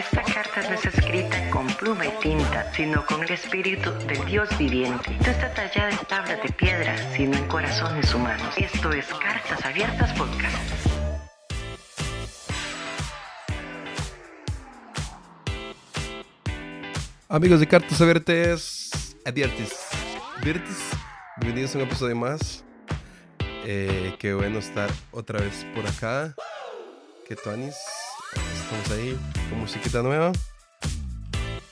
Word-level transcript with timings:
Esta 0.00 0.22
carta 0.22 0.62
no 0.62 0.74
es 0.76 0.86
escrita 0.86 1.50
con 1.50 1.66
pluma 1.74 2.06
y 2.06 2.10
tinta, 2.22 2.72
sino 2.72 3.04
con 3.04 3.22
el 3.22 3.32
espíritu 3.32 3.92
del 4.06 4.24
Dios 4.24 4.48
viviente. 4.56 5.10
No 5.10 5.30
está 5.30 5.52
tallada 5.52 5.90
en 5.90 5.98
tablas 6.06 6.42
de 6.42 6.48
piedra, 6.52 6.96
sino 7.12 7.36
en 7.36 7.46
corazones 7.48 8.14
humanos. 8.14 8.54
Esto 8.56 8.92
es 8.92 9.04
Cartas 9.04 9.62
Abiertas 9.62 10.10
Podcast. 10.14 10.56
Amigos 17.28 17.60
de 17.60 17.68
Cartas 17.68 18.00
Abiertas, 18.00 19.16
Abiertas, 19.26 19.98
bienvenidos 21.42 21.74
a 21.74 21.78
un 21.78 21.84
episodio 21.84 22.16
más. 22.16 22.64
Eh, 23.66 24.16
qué 24.18 24.32
bueno 24.32 24.60
estar 24.60 24.88
otra 25.10 25.40
vez 25.40 25.66
por 25.74 25.86
acá. 25.86 26.34
Que 27.28 27.36
Tonis, 27.36 27.76
estamos 28.34 28.90
ahí 28.90 29.18
con 29.48 29.60
musiquita 29.60 30.02
nueva. 30.02 30.32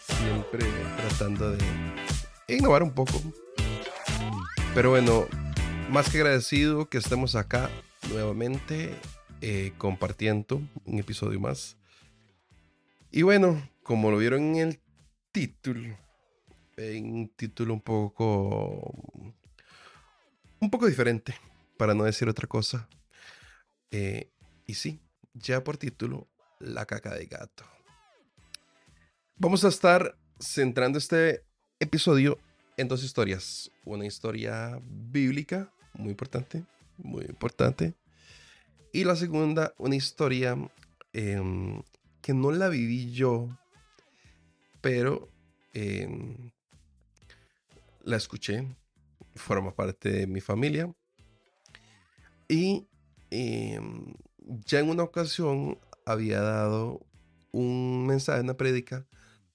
Siempre 0.06 0.64
tratando 0.96 1.52
de 1.52 1.64
innovar 2.48 2.82
un 2.82 2.92
poco. 2.92 3.20
Pero 4.74 4.90
bueno, 4.90 5.26
más 5.90 6.10
que 6.10 6.18
agradecido 6.18 6.88
que 6.88 6.98
estemos 6.98 7.34
acá 7.34 7.70
nuevamente 8.10 8.94
eh, 9.40 9.72
compartiendo 9.78 10.60
un 10.84 10.98
episodio 10.98 11.40
más. 11.40 11.76
Y 13.10 13.22
bueno, 13.22 13.62
como 13.82 14.10
lo 14.10 14.18
vieron 14.18 14.56
en 14.56 14.56
el 14.56 14.80
título, 15.32 15.96
en 16.76 17.12
un 17.12 17.28
título 17.28 17.74
un 17.74 17.80
poco 17.80 18.92
un 20.60 20.70
poco 20.70 20.86
diferente, 20.86 21.34
para 21.76 21.94
no 21.94 22.04
decir 22.04 22.28
otra 22.28 22.46
cosa. 22.46 22.88
Eh, 23.90 24.30
y 24.66 24.74
sí, 24.74 25.00
ya 25.34 25.64
por 25.64 25.76
título, 25.76 26.28
La 26.60 26.86
caca 26.86 27.14
de 27.14 27.26
gato. 27.26 27.64
Vamos 29.36 29.64
a 29.64 29.68
estar 29.68 30.18
centrando 30.40 30.98
este 30.98 31.44
episodio 31.78 32.38
en 32.76 32.88
dos 32.88 33.04
historias. 33.04 33.70
Una 33.84 34.06
historia 34.06 34.80
bíblica, 34.82 35.72
muy 35.94 36.10
importante, 36.10 36.64
muy 36.96 37.24
importante. 37.26 37.94
Y 38.92 39.04
la 39.04 39.14
segunda, 39.14 39.72
una 39.78 39.94
historia 39.94 40.56
em, 41.12 41.80
que 42.20 42.34
no 42.34 42.50
la 42.50 42.68
viví 42.68 43.12
yo, 43.12 43.48
pero 44.80 45.28
em, 45.74 46.50
la 48.02 48.16
escuché, 48.16 48.66
forma 49.36 49.76
parte 49.76 50.10
de 50.10 50.26
mi 50.26 50.40
familia. 50.40 50.92
Y 52.48 52.88
em, 53.30 54.14
ya 54.66 54.80
en 54.80 54.90
una 54.90 55.04
ocasión 55.04 55.78
había 56.08 56.40
dado 56.40 57.06
un 57.52 58.06
mensaje, 58.06 58.40
una 58.40 58.56
prédica 58.56 59.06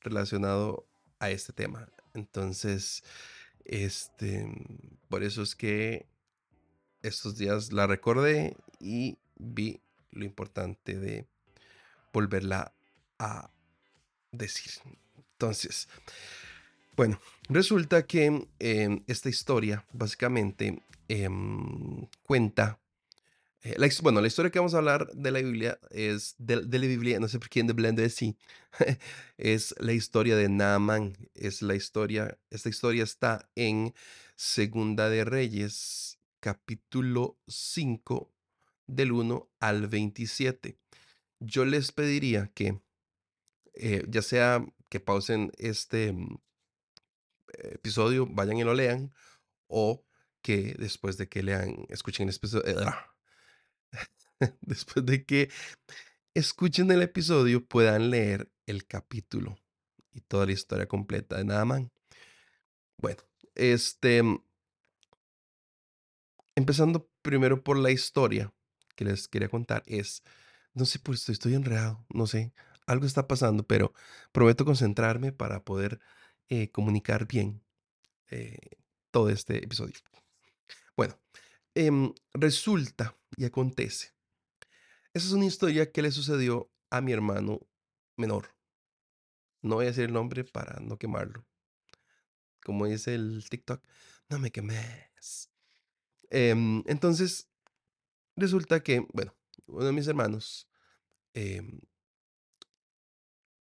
relacionado 0.02 0.88
a 1.20 1.32
este 1.32 1.52
tema. 1.52 1.90
Entonces, 2.14 3.04
este, 3.66 4.48
por 5.10 5.24
eso 5.24 5.42
es 5.42 5.56
que 5.56 6.06
estos 7.02 7.38
días 7.38 7.74
la 7.74 7.88
recordé 7.88 8.56
y 8.80 9.18
vi 9.36 9.82
lo 10.12 10.26
importante 10.26 11.00
de 11.00 11.28
volverla 12.14 12.72
a 13.18 13.50
decir. 14.32 14.74
Entonces, 15.32 15.88
bueno, 16.96 17.20
resulta 17.50 18.06
que 18.06 18.48
em, 18.60 19.04
esta 19.08 19.30
historia 19.30 19.86
básicamente 19.92 20.84
em, 21.08 22.08
cuenta 22.22 22.80
eh, 23.64 23.78
bueno, 24.02 24.20
la 24.20 24.28
historia 24.28 24.52
que 24.52 24.60
vamos 24.60 24.74
a 24.74 24.80
hablar 24.80 25.10
de 25.14 25.32
la 25.32 25.40
Biblia 25.40 25.80
es 25.90 26.36
de, 26.38 26.58
la 26.58 26.88
Biblia, 26.88 27.20
no 27.20 27.30
sé 27.30 27.40
por 27.40 27.48
quién 27.50 27.66
de 27.66 27.72
Blende 27.72 28.02
de 28.02 28.10
sí, 28.10 28.38
es 29.38 29.74
la 29.80 29.94
historia 29.94 30.36
de 30.36 30.50
Naaman. 30.50 31.16
Es 31.34 31.62
la 31.62 31.74
historia, 31.74 32.38
esta 32.50 32.68
historia 32.68 33.04
está 33.04 33.50
en 33.56 33.94
Segunda 34.36 35.10
de 35.10 35.24
Reyes, 35.24 36.20
capítulo 36.42 37.40
5, 37.48 38.34
del 38.88 39.14
1 39.14 39.50
al 39.62 39.88
27. 39.88 40.78
Yo 41.40 41.64
les 41.64 41.94
pediría 41.94 42.52
que, 42.54 42.82
eh, 43.76 44.04
ya 44.10 44.22
sea 44.22 44.66
que 44.90 45.00
pausen 45.00 45.54
este 45.58 46.12
mm, 46.12 46.38
episodio, 47.60 48.28
vayan 48.28 48.58
y 48.58 48.66
lo 48.66 48.74
lean, 48.74 49.14
o 49.68 50.04
que 50.42 50.76
después 50.78 51.18
de 51.18 51.30
que 51.30 51.44
lean, 51.44 51.86
escuchen 51.88 52.28
el 52.28 52.36
episodio. 52.36 53.13
Después 54.62 55.06
de 55.06 55.26
que 55.26 55.50
escuchen 56.34 56.92
el 56.92 57.02
episodio, 57.02 57.66
puedan 57.66 58.10
leer 58.10 58.50
el 58.66 58.86
capítulo 58.86 59.58
y 60.12 60.22
toda 60.22 60.46
la 60.46 60.52
historia 60.54 60.88
completa 60.88 61.38
de 61.38 61.46
Naaman. 61.46 61.92
Bueno, 62.98 63.22
este. 63.56 64.22
Empezando 66.56 67.10
primero 67.22 67.64
por 67.64 67.78
la 67.78 67.92
historia 67.92 68.54
que 68.96 69.06
les 69.06 69.28
quería 69.28 69.50
contar, 69.50 69.84
es. 69.86 70.24
No 70.74 70.86
sé 70.86 71.00
por 71.00 71.16
qué 71.20 71.32
estoy 71.32 71.54
enredado, 71.56 72.06
no 72.10 72.28
sé. 72.28 72.54
Algo 72.88 73.06
está 73.06 73.28
pasando, 73.28 73.66
pero 73.66 73.94
prometo 74.32 74.66
concentrarme 74.66 75.32
para 75.32 75.64
poder 75.64 76.00
eh, 76.50 76.70
comunicar 76.72 77.28
bien 77.28 77.64
eh, 78.32 78.58
todo 79.12 79.30
este 79.30 79.64
episodio. 79.64 79.96
Bueno, 80.98 81.20
em, 81.76 82.14
resulta 82.34 83.18
y 83.38 83.46
acontece 83.46 84.14
esa 85.14 85.28
es 85.28 85.34
una 85.34 85.46
historia 85.46 85.92
que 85.92 86.02
le 86.02 86.12
sucedió 86.12 86.72
a 86.90 87.00
mi 87.00 87.12
hermano 87.12 87.60
menor. 88.18 88.56
No 89.62 89.76
voy 89.76 89.86
a 89.86 89.90
decir 89.90 90.06
el 90.06 90.14
nombre 90.14 90.44
para 90.44 90.80
no 90.80 90.98
quemarlo. 90.98 91.46
Como 92.64 92.88
dice 92.88 93.14
el 93.14 93.48
TikTok, 93.48 93.86
no 94.30 94.40
me 94.40 94.52
quemes. 94.52 95.52
Em, 96.32 96.84
entonces, 96.88 97.48
resulta 98.36 98.82
que, 98.82 99.06
bueno, 99.14 99.36
uno 99.68 99.86
de 99.86 99.92
mis 99.92 100.08
hermanos, 100.08 100.68
em, 101.36 101.80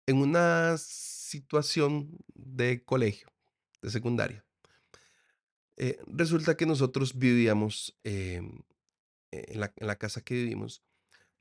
en 0.06 0.16
una 0.16 0.76
situación 0.78 2.10
de 2.34 2.84
colegio, 2.84 3.32
de 3.82 3.90
secundaria, 3.90 4.45
eh, 5.76 5.98
resulta 6.06 6.56
que 6.56 6.66
nosotros 6.66 7.18
vivíamos 7.18 7.96
em, 8.04 8.60
en, 9.30 9.60
la, 9.60 9.72
en 9.76 9.86
la 9.86 9.96
casa 9.96 10.22
que 10.22 10.34
vivimos, 10.34 10.82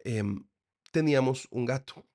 Em, 0.06 0.46
teníamos 0.92 1.48
un 1.50 1.66
gato. 1.66 2.06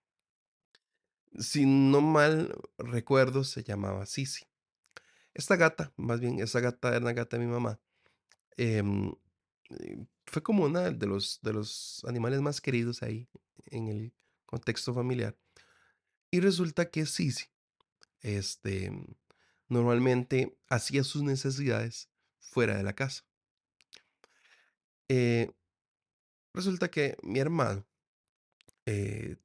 Si 1.38 1.66
no 1.66 2.00
mal 2.00 2.54
recuerdo, 2.78 3.42
se 3.42 3.64
llamaba 3.64 4.06
Sisi. 4.06 4.46
Esta 5.34 5.56
gata, 5.56 5.92
más 5.96 6.20
bien, 6.20 6.38
esa 6.38 6.60
gata 6.60 6.90
era 6.90 7.00
una 7.00 7.12
gata 7.12 7.36
de 7.36 7.44
mi 7.44 7.50
mamá. 7.50 7.80
Em, 8.56 9.12
fue 10.24 10.42
como 10.42 10.64
una 10.64 10.90
de 10.90 11.06
los, 11.06 11.40
de 11.42 11.52
los 11.52 12.04
animales 12.06 12.40
más 12.40 12.60
queridos 12.60 13.02
ahí 13.02 13.28
en 13.66 13.88
el 13.88 14.12
contexto 14.46 14.94
familiar. 14.94 15.36
Y 16.30 16.40
resulta 16.40 16.90
que 16.90 17.06
Sisi, 17.06 17.46
este, 18.20 18.92
normalmente 19.68 20.56
hacía 20.68 21.02
sus 21.02 21.22
necesidades 21.22 22.08
fuera 22.40 22.76
de 22.76 22.82
la 22.82 22.94
casa. 22.94 23.24
Eh, 25.08 25.50
Resulta 26.54 26.90
que 26.90 27.16
mi 27.24 27.40
hermano 27.40 27.84
eh, 28.86 29.36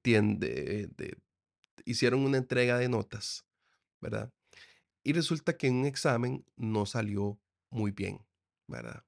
hicieron 1.86 2.22
una 2.26 2.38
entrega 2.38 2.78
de 2.78 2.90
notas, 2.90 3.46
¿verdad? 4.02 4.34
Y 5.04 5.14
resulta 5.14 5.58
que 5.58 5.68
en 5.68 5.76
un 5.78 5.86
examen 5.86 6.46
no 6.58 6.86
salió 6.86 7.40
muy 7.72 7.92
bien, 7.92 8.26
¿verdad? 8.68 9.06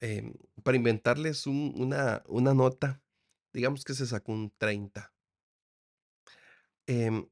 Em, 0.00 0.34
para 0.62 0.76
inventarles 0.76 1.46
un- 1.46 1.72
una, 1.76 2.22
una 2.28 2.54
nota, 2.54 3.02
digamos 3.52 3.84
que 3.84 3.94
se 3.94 4.06
sacó 4.06 4.32
un 4.32 4.50
30. 4.56 5.12
Em, 6.86 7.26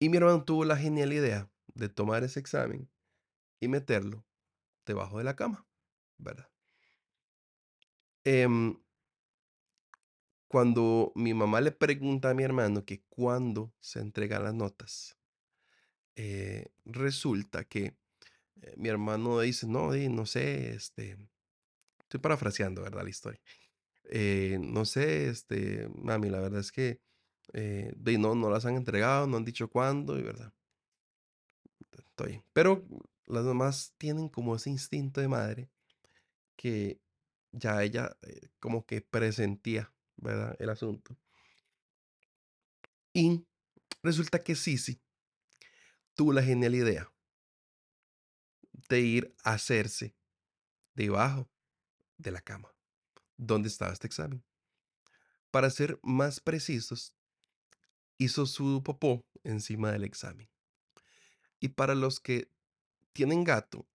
y 0.00 0.08
mi 0.08 0.16
hermano 0.16 0.44
tuvo 0.44 0.64
la 0.64 0.76
genial 0.76 1.12
idea 1.12 1.50
de 1.74 1.88
tomar 1.88 2.24
ese 2.24 2.40
examen 2.40 2.88
y 3.60 3.68
meterlo 3.68 4.24
debajo 4.86 5.18
de 5.18 5.24
la 5.24 5.36
cama, 5.36 5.66
¿verdad? 6.18 6.48
Em, 8.24 8.76
Cuando 10.48 11.12
mi 11.16 11.34
mamá 11.34 11.60
le 11.60 11.72
pregunta 11.72 12.30
a 12.30 12.34
mi 12.34 12.44
hermano 12.44 12.84
que 12.84 13.02
cuándo 13.08 13.74
se 13.80 14.00
entregan 14.00 14.44
las 14.44 14.54
notas, 14.54 15.18
eh, 16.14 16.66
resulta 16.84 17.64
que 17.64 17.96
eh, 18.62 18.74
mi 18.76 18.88
hermano 18.88 19.40
dice, 19.40 19.66
no, 19.66 19.92
no 19.92 20.26
sé, 20.26 20.70
este, 20.74 21.18
estoy 22.00 22.20
parafraseando, 22.20 22.82
¿verdad? 22.82 23.04
La 23.04 23.10
historia. 23.10 23.40
Eh, 24.04 24.58
no 24.60 24.84
sé, 24.84 25.28
este, 25.28 25.88
mami, 25.96 26.30
la 26.30 26.40
verdad 26.40 26.60
es 26.60 26.72
que 26.72 27.00
eh, 27.54 27.92
di, 27.96 28.18
no, 28.18 28.34
no 28.34 28.50
las 28.50 28.66
han 28.66 28.76
entregado, 28.76 29.26
no 29.26 29.38
han 29.38 29.44
dicho 29.44 29.68
cuándo, 29.70 30.18
y 30.18 30.22
verdad. 30.22 30.54
Estoy. 31.98 32.42
Pero 32.52 32.84
las 33.26 33.44
mamás 33.44 33.94
tienen 33.98 34.28
como 34.28 34.56
ese 34.56 34.70
instinto 34.70 35.20
de 35.20 35.28
madre 35.28 35.70
que 36.56 37.00
ya 37.52 37.82
ella 37.82 38.16
eh, 38.22 38.48
como 38.60 38.86
que 38.86 39.00
presentía, 39.00 39.92
¿verdad? 40.16 40.56
El 40.58 40.70
asunto. 40.70 41.16
Y 43.12 43.46
resulta 44.02 44.42
que 44.42 44.54
Sisi 44.54 45.00
tuvo 46.14 46.32
la 46.32 46.42
genial 46.42 46.74
idea 46.74 47.12
de 48.88 49.00
ir 49.00 49.34
a 49.42 49.54
hacerse 49.54 50.14
debajo 50.94 51.50
de 52.18 52.30
la 52.30 52.40
cama 52.40 52.74
donde 53.36 53.68
estaba 53.68 53.92
este 53.92 54.06
examen. 54.06 54.44
Para 55.50 55.70
ser 55.70 55.98
más 56.02 56.40
precisos, 56.40 57.14
hizo 58.18 58.46
su 58.46 58.82
popó 58.82 59.26
encima 59.44 59.92
del 59.92 60.04
examen. 60.04 60.48
Y 61.60 61.68
para 61.68 61.94
los 61.94 62.20
que 62.20 62.50
tienen 63.16 63.44
gato 63.44 63.86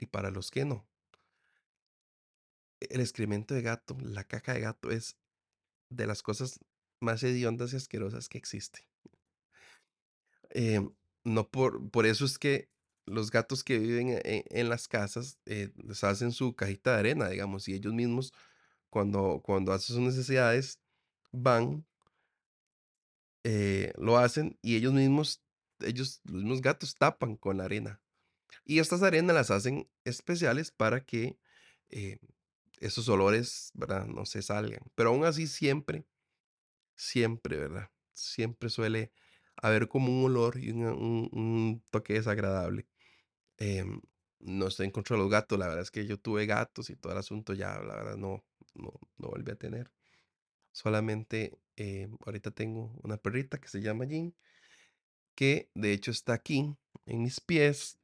y 0.00 0.06
para 0.06 0.32
los 0.32 0.50
que 0.50 0.64
no, 0.64 0.84
el 2.80 3.00
excremento 3.00 3.54
de 3.54 3.62
gato, 3.62 3.96
la 4.00 4.24
caca 4.24 4.54
de 4.54 4.60
gato 4.60 4.90
es 4.90 5.16
de 5.88 6.08
las 6.08 6.22
cosas 6.22 6.58
más 7.00 7.22
hediondas 7.22 7.72
y 7.72 7.76
asquerosas 7.76 8.28
que 8.28 8.38
existen. 8.38 8.84
Em, 10.50 10.92
no 11.22 11.48
por, 11.48 11.88
por 11.90 12.06
eso 12.06 12.24
es 12.24 12.38
que 12.38 12.68
los 13.06 13.30
gatos 13.30 13.62
que 13.62 13.78
viven 13.78 14.08
e, 14.10 14.44
en, 14.50 14.68
las 14.68 14.88
casas 14.88 15.38
eh, 15.46 15.70
les 15.76 16.02
hacen 16.02 16.32
su 16.32 16.56
cajita 16.56 16.92
de 16.94 16.98
arena, 16.98 17.28
digamos, 17.28 17.68
y 17.68 17.74
ellos 17.74 17.94
mismos 17.94 18.32
cuando, 18.90 19.40
cuando 19.44 19.72
hacen 19.72 19.94
sus 19.94 20.04
necesidades 20.04 20.80
van, 21.30 21.86
eh, 23.44 23.92
lo 23.96 24.18
hacen 24.18 24.58
y 24.60 24.74
ellos 24.74 24.92
mismos, 24.92 25.40
ellos, 25.80 26.20
los 26.24 26.42
mismos 26.42 26.62
gatos 26.62 26.96
tapan 26.96 27.36
con 27.36 27.58
la 27.58 27.64
arena. 27.64 28.00
Y 28.64 28.78
estas 28.78 29.02
arenas 29.02 29.34
las 29.34 29.50
hacen 29.50 29.88
especiales 30.04 30.70
para 30.70 31.04
que 31.04 31.38
eh, 31.90 32.18
esos 32.80 33.08
olores, 33.08 33.70
¿verdad? 33.74 34.06
No 34.06 34.26
se 34.26 34.42
salgan. 34.42 34.82
Pero 34.94 35.10
aún 35.10 35.24
así 35.24 35.46
siempre, 35.46 36.06
siempre, 36.96 37.56
¿verdad? 37.56 37.90
Siempre 38.12 38.70
suele 38.70 39.12
haber 39.56 39.88
como 39.88 40.12
un 40.12 40.24
olor 40.26 40.58
y 40.58 40.70
un, 40.70 41.82
toque 41.90 42.14
desagradable. 42.14 42.86
Em, 43.58 44.00
no 44.40 44.66
estoy 44.68 44.86
en 44.86 44.92
contra 44.92 45.16
de 45.16 45.22
los 45.22 45.30
gatos, 45.30 45.58
la 45.58 45.66
verdad 45.66 45.82
es 45.82 45.90
que 45.90 46.06
yo 46.06 46.18
tuve 46.18 46.46
gatos 46.46 46.90
y 46.90 46.96
todo 46.96 47.12
el 47.12 47.18
asunto 47.18 47.54
ya, 47.54 47.78
la 47.80 47.96
verdad 47.96 48.16
no, 48.16 48.44
no, 48.74 48.92
no 49.18 49.28
volví 49.28 49.50
a 49.52 49.56
tener. 49.56 49.90
Solamente 50.72 51.58
em, 51.76 52.16
ahorita 52.26 52.50
tengo 52.50 52.92
una 53.02 53.16
perrita 53.16 53.58
que 53.60 53.68
se 53.68 53.80
llama 53.80 54.06
Jean, 54.06 54.34
que 55.34 55.70
de 55.74 55.92
hecho 55.92 56.10
está 56.10 56.34
aquí 56.34 56.76
en 57.06 57.22
mis 57.22 57.40
pies 57.40 57.98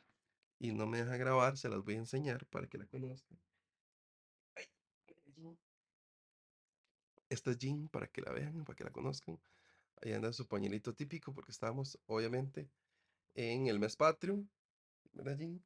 y 0.60 0.72
no 0.72 0.86
me 0.86 0.98
deja 0.98 1.16
grabar, 1.16 1.56
se 1.56 1.70
las 1.70 1.82
voy 1.82 1.94
a 1.94 1.98
enseñar 1.98 2.46
para 2.46 2.68
que 2.68 2.78
la 2.78 2.86
conozcan. 2.86 3.38
Esta 7.30 7.50
es 7.52 7.58
Jean 7.58 7.88
para 7.88 8.06
que 8.08 8.20
la 8.20 8.32
vean, 8.32 8.64
para 8.64 8.76
que 8.76 8.84
la 8.84 8.90
conozcan. 8.90 9.40
Ahí 10.02 10.12
anda 10.12 10.32
su 10.32 10.46
pañuelito 10.46 10.94
típico 10.94 11.32
porque 11.32 11.50
estamos 11.50 11.98
obviamente 12.06 12.68
en 13.34 13.68
el 13.68 13.78
mes 13.78 13.96
patrio, 13.96 14.44
¿verdad 15.12 15.38
Jean? 15.38 15.64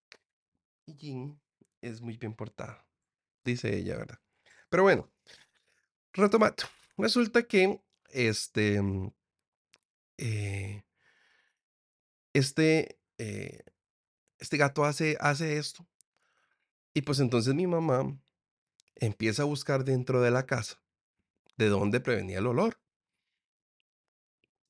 Y 0.86 0.94
Jean 0.94 1.40
es 1.80 2.00
muy 2.00 2.16
bien 2.16 2.34
portada, 2.34 2.86
dice 3.44 3.76
ella, 3.76 3.96
¿verdad? 3.96 4.20
Pero 4.68 4.84
bueno, 4.84 5.10
retomando. 6.12 6.62
Resulta 6.96 7.42
que 7.42 7.80
este, 8.10 8.80
mm, 8.80 9.12
eh, 10.18 10.84
este, 12.32 13.00
eh, 13.18 13.64
este 14.44 14.58
gato 14.58 14.84
hace, 14.84 15.16
hace 15.20 15.56
esto. 15.56 15.86
Y 16.92 17.02
pues 17.02 17.18
entonces 17.18 17.54
mi 17.54 17.66
mamá 17.66 18.16
empieza 18.94 19.42
a 19.42 19.46
buscar 19.46 19.84
dentro 19.84 20.20
de 20.20 20.30
la 20.30 20.46
casa 20.46 20.80
de 21.56 21.68
dónde 21.68 22.00
prevenía 22.00 22.38
el 22.38 22.46
olor. 22.46 22.78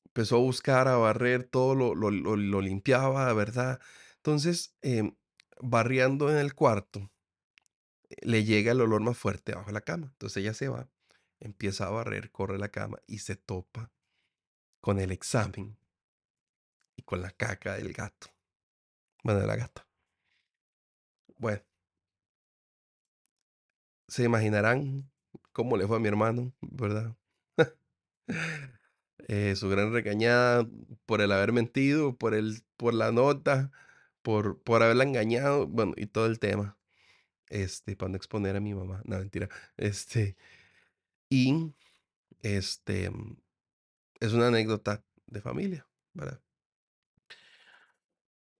Empezó 0.05 0.37
a 0.37 0.39
buscar, 0.39 0.87
a 0.87 0.95
barrer, 0.95 1.43
todo 1.43 1.75
lo, 1.75 1.93
lo, 1.93 2.09
lo, 2.09 2.61
limpiaba, 2.61 3.31
¿verdad? 3.33 3.81
Entonces, 4.15 4.73
em, 4.81 5.13
barriendo 5.59 6.31
en 6.31 6.37
el 6.37 6.55
cuarto, 6.55 7.11
le 8.21 8.45
llega 8.45 8.71
el 8.71 8.79
olor 8.79 9.01
más 9.01 9.17
fuerte 9.17 9.51
abajo 9.51 9.67
de 9.67 9.73
la 9.73 9.81
cama. 9.81 10.07
Entonces 10.07 10.37
ella 10.37 10.53
se 10.53 10.69
va, 10.69 10.87
empieza 11.41 11.87
a 11.87 11.89
barrer, 11.89 12.31
corre 12.31 12.57
la 12.57 12.69
cama 12.69 12.99
y 13.07 13.19
se 13.19 13.35
topa 13.35 13.91
con 14.79 14.99
el 14.99 15.11
examen 15.11 15.77
y 16.95 17.01
con 17.01 17.21
la 17.21 17.31
caca 17.31 17.75
del 17.75 17.91
gato. 17.91 18.34
Bueno, 19.25 19.45
la 19.45 19.55
gata. 19.57 19.85
Bueno, 21.37 21.61
se 24.07 24.23
imaginarán 24.23 25.09
cómo 25.51 25.77
le 25.77 25.87
fue 25.87 25.97
a 25.97 25.99
mi 25.99 26.07
hermano, 26.07 26.53
¿verdad? 26.61 27.15
Eh, 29.27 29.55
su 29.55 29.69
gran 29.69 29.91
regañada 29.93 30.67
por 31.05 31.21
el 31.21 31.31
haber 31.31 31.51
mentido, 31.51 32.15
por, 32.17 32.35
el, 32.35 32.61
por 32.77 32.93
la 32.93 33.11
nota, 33.11 33.71
por, 34.21 34.61
por 34.61 34.83
haberla 34.83 35.03
engañado, 35.03 35.67
bueno, 35.67 35.93
y 35.97 36.07
todo 36.07 36.27
el 36.27 36.39
tema. 36.39 36.77
Este, 37.49 37.95
para 37.97 38.09
no 38.11 38.17
exponer 38.17 38.55
a 38.57 38.61
mi 38.61 38.73
mamá. 38.75 39.01
No, 39.05 39.19
mentira. 39.19 39.49
Este, 39.77 40.37
y 41.29 41.73
este, 42.43 43.11
es 44.19 44.33
una 44.33 44.47
anécdota 44.47 45.03
de 45.27 45.41
familia, 45.41 45.87
¿verdad? 46.13 46.41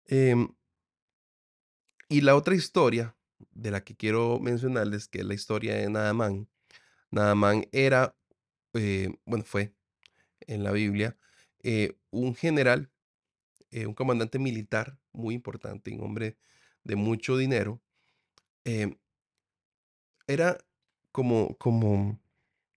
Em, 0.07 0.47
y 2.09 2.21
la 2.21 2.35
otra 2.35 2.55
historia 2.55 3.15
de 3.51 3.71
la 3.71 3.83
que 3.83 3.95
quiero 3.95 4.39
mencionarles, 4.39 5.07
que 5.07 5.19
es 5.19 5.25
la 5.25 5.33
historia 5.33 5.75
de 5.75 5.89
Naamán. 5.89 6.47
Naamán 7.11 7.67
era, 7.71 8.15
eh, 8.73 9.15
bueno, 9.25 9.43
fue 9.45 9.73
en 10.41 10.63
la 10.63 10.71
Biblia, 10.71 11.17
eh, 11.63 11.97
un 12.11 12.35
general, 12.35 12.91
eh, 13.71 13.87
un 13.87 13.95
comandante 13.95 14.39
militar 14.39 14.99
muy 15.13 15.35
importante, 15.35 15.91
un 15.93 16.03
hombre 16.03 16.37
de 16.83 16.95
mucho 16.95 17.37
dinero. 17.37 17.81
Era 20.27 20.57
como, 21.11 21.55
como 21.57 22.19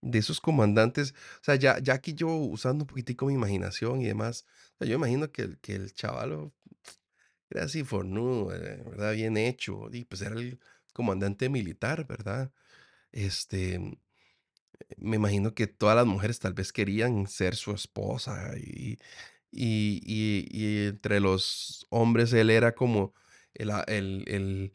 de 0.03 0.19
esos 0.21 0.41
comandantes, 0.41 1.13
o 1.41 1.45
sea, 1.45 1.57
ya, 1.57 1.79
ya 1.81 1.95
aquí 1.95 2.15
yo 2.15 2.29
usando 2.29 2.85
un 2.85 2.89
poquitico 2.89 3.27
mi 3.27 3.35
imaginación 3.35 4.01
y 4.03 4.07
demás, 4.07 4.47
yo 4.81 4.95
imagino 4.95 5.33
que 5.33 5.59
que 5.61 5.75
el 5.75 5.93
chaval 5.95 6.53
era 7.51 7.65
así 7.65 7.85
fornudo, 7.85 8.55
eh, 8.55 8.83
¿verdad? 8.85 9.15
Bien 9.15 9.37
hecho, 9.37 9.89
y 9.93 10.05
pues 10.05 10.23
era 10.23 10.37
el 10.37 10.61
comandante 10.93 11.49
militar, 11.49 12.07
¿verdad? 12.07 12.53
Este, 13.13 13.99
me 14.97 15.17
imagino 15.17 15.55
que 15.55 15.67
todas 15.67 15.97
las 15.97 16.07
mujeres 16.07 16.39
tal 16.41 16.55
vez 16.55 16.73
querían 16.73 17.27
ser 17.27 17.57
su 17.57 17.73
esposa 17.73 18.53
y, 18.59 18.99
y, 19.51 20.03
y, 20.05 20.89
entre 20.89 21.21
los 21.21 21.87
hombres 21.91 22.33
él 22.33 22.51
era 22.51 22.75
como 22.75 23.15
el, 23.55 23.71
el, 23.89 24.73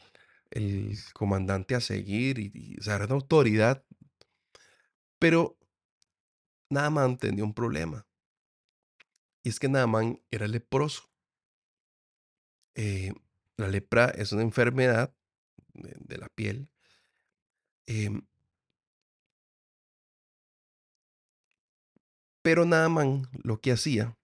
el, 0.51 0.97
comandante 1.13 1.75
a 1.75 1.81
seguir 1.81 2.39
y, 2.39 2.77
o 2.79 2.83
sea, 2.83 2.97
una 2.97 3.15
autoridad 3.15 3.83
pero 5.23 5.57
Naaman 6.69 7.15
tenía 7.15 7.45
un 7.45 7.53
problema. 7.53 8.05
Y 9.41 9.47
es 9.47 9.57
que 9.57 9.69
Naaman 9.69 10.21
era 10.31 10.49
leproso. 10.49 11.12
Eh, 12.75 13.13
la 13.57 13.67
lepra 13.67 14.05
es 14.05 14.31
una 14.31 14.41
enfermedad 14.41 15.13
de, 15.73 16.17
la 16.17 16.29
piel. 16.29 16.69
Em 17.85 18.25
pero 22.41 22.65
Naaman 22.65 23.29
lo 23.43 23.61
que 23.61 23.71
hacía 23.71 24.17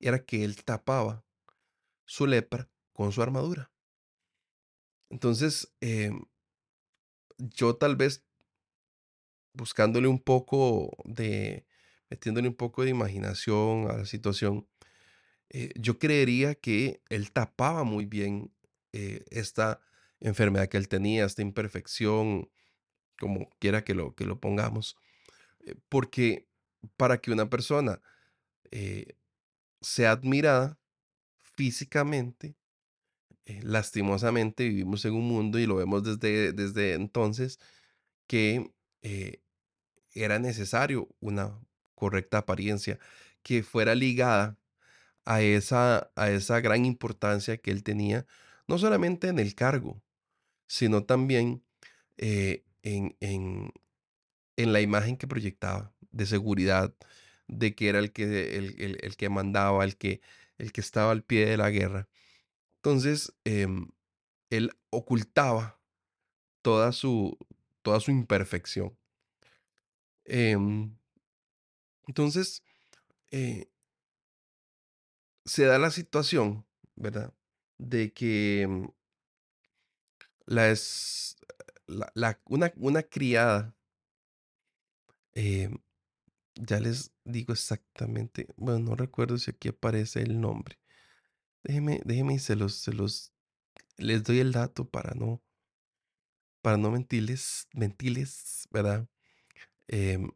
era 0.00 0.24
que 0.24 0.44
él 0.44 0.64
tapaba 0.64 1.24
su 2.06 2.26
lepra 2.26 2.68
con 2.92 3.12
su 3.12 3.22
armadura. 3.22 3.70
Entonces, 5.10 5.72
em, 5.80 6.24
yo 7.38 7.76
tal 7.76 7.96
vez 7.96 8.24
buscándole 9.52 10.08
un 10.08 10.18
poco 10.18 10.90
de, 11.04 11.66
metiéndole 12.08 12.48
un 12.48 12.54
poco 12.54 12.82
de 12.84 12.90
imaginación 12.90 13.90
a 13.90 13.98
la 13.98 14.06
situación, 14.06 14.66
eh, 15.54 15.70
yo 15.78 15.98
creería 15.98 16.54
que 16.54 17.02
él 17.10 17.30
tapaba 17.30 17.84
muy 17.84 18.06
bien 18.06 18.50
eh, 18.94 19.22
esta 19.30 19.80
enfermedad 20.20 20.68
que 20.68 20.78
él 20.78 20.88
tenía, 20.88 21.26
esta 21.26 21.42
imperfección, 21.42 22.50
como 23.18 23.50
quiera 23.58 23.84
que 23.84 23.94
lo, 23.94 24.14
que 24.14 24.24
lo 24.24 24.40
pongamos, 24.40 24.96
eh, 25.60 25.74
porque 25.90 26.48
para 26.96 27.20
que 27.20 27.30
una 27.32 27.50
persona 27.50 28.00
sea 29.82 30.12
admirada 30.12 30.78
físicamente, 31.36 32.56
lastimosamente 33.62 34.66
vivimos 34.66 35.04
en 35.04 35.12
un 35.12 35.28
mundo 35.28 35.58
y 35.58 35.66
lo 35.66 35.76
vemos 35.76 36.02
desde, 36.02 36.54
desde 36.54 36.94
entonces 36.94 37.60
que 38.26 38.72
era 40.14 40.38
necesario 40.38 41.06
una 41.20 41.60
correcta 41.94 42.38
apariencia 42.38 42.98
que 43.42 43.62
fuera 43.62 43.94
ligada 43.94 44.56
a 45.24 45.42
esa, 45.42 46.10
a 46.16 46.30
esa 46.30 46.60
gran 46.60 46.84
importancia 46.86 47.56
que 47.58 47.70
él 47.70 47.82
tenía, 47.84 48.26
no 48.68 48.78
solamente 48.78 49.28
en 49.28 49.38
el 49.38 49.54
cargo, 49.54 50.02
sino 50.68 51.04
también 51.04 51.64
eh, 52.18 52.64
en, 52.82 53.16
en, 53.20 53.72
en, 54.56 54.72
la 54.72 54.80
imagen 54.80 55.16
que 55.16 55.26
proyectaba 55.28 55.94
de 56.10 56.26
seguridad, 56.26 56.94
de 57.48 57.74
que 57.74 57.88
era 57.88 57.98
el 57.98 58.12
que, 58.12 58.56
el, 58.58 58.76
el- 58.80 58.98
el 59.02 59.16
que 59.16 59.28
mandaba, 59.30 59.84
el 59.84 59.96
que, 59.96 60.20
el 60.58 60.72
que 60.72 60.80
estaba 60.80 61.12
al 61.12 61.22
pie 61.24 61.46
de 61.46 61.56
la 61.56 61.70
guerra. 61.70 62.08
Entonces, 62.76 63.34
em, 63.44 63.88
él 64.50 64.72
ocultaba 64.90 65.80
toda 66.62 66.92
su, 66.92 67.38
toda 67.82 68.00
su 68.00 68.10
imperfección. 68.12 68.96
Em, 70.26 70.96
entonces, 72.06 72.62
eh, 73.32 73.68
se 75.44 75.64
da 75.66 75.78
la 75.78 75.90
situación, 75.90 76.66
¿verdad? 76.96 77.32
De 77.78 78.12
que 78.12 78.66
mm, 78.68 78.86
la 80.46 80.70
es, 80.70 81.36
la, 81.86 82.10
la- 82.14 82.40
una, 82.46 82.72
una 82.76 83.02
criada, 83.02 83.74
em, 85.34 85.78
ya 86.56 86.80
les 86.80 87.12
digo 87.24 87.52
exactamente, 87.54 88.48
bueno, 88.56 88.80
no 88.80 88.96
recuerdo 88.96 89.38
si 89.38 89.50
aquí 89.52 89.68
aparece 89.68 90.22
el 90.22 90.40
nombre. 90.40 90.78
Déjeme, 91.64 92.00
déjeme 92.04 92.34
y 92.36 92.38
se 92.40 92.56
los, 92.56 92.76
se 92.76 92.92
los, 92.94 93.32
les 93.98 94.24
doy 94.24 94.40
el 94.40 94.52
dato 94.52 94.88
para 94.90 95.14
no, 95.14 95.42
para 96.62 96.76
no 96.76 96.90
mentirles, 96.90 97.68
mentirles, 97.74 98.68
¿verdad? 98.70 99.08
Em, 99.88 100.30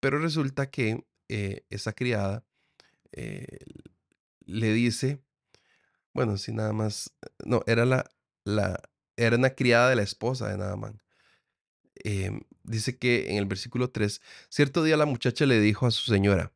pero 0.00 0.20
resulta 0.20 0.70
que 0.70 1.06
eh, 1.28 1.64
esa 1.70 1.92
criada 1.94 2.44
eh, 3.12 3.58
le 4.46 4.72
dice, 4.72 5.22
bueno, 6.14 6.38
si 6.38 6.52
nada 6.52 6.72
más, 6.72 7.14
no, 7.44 7.62
era 7.66 7.84
la, 7.84 8.10
la, 8.44 8.80
era 9.16 9.36
una 9.36 9.50
criada 9.50 9.90
de 9.90 9.96
la 9.96 10.02
esposa 10.02 10.48
de 10.48 10.56
Naaman. 10.56 11.02
Em, 11.96 12.40
dice 12.62 12.98
que 12.98 13.30
en 13.30 13.36
el 13.36 13.46
versículo 13.46 13.90
3, 13.90 14.20
cierto 14.48 14.82
día 14.82 14.96
la 14.96 15.06
muchacha 15.06 15.46
le 15.46 15.60
dijo 15.60 15.86
a 15.86 15.90
su 15.90 16.10
señora, 16.10 16.52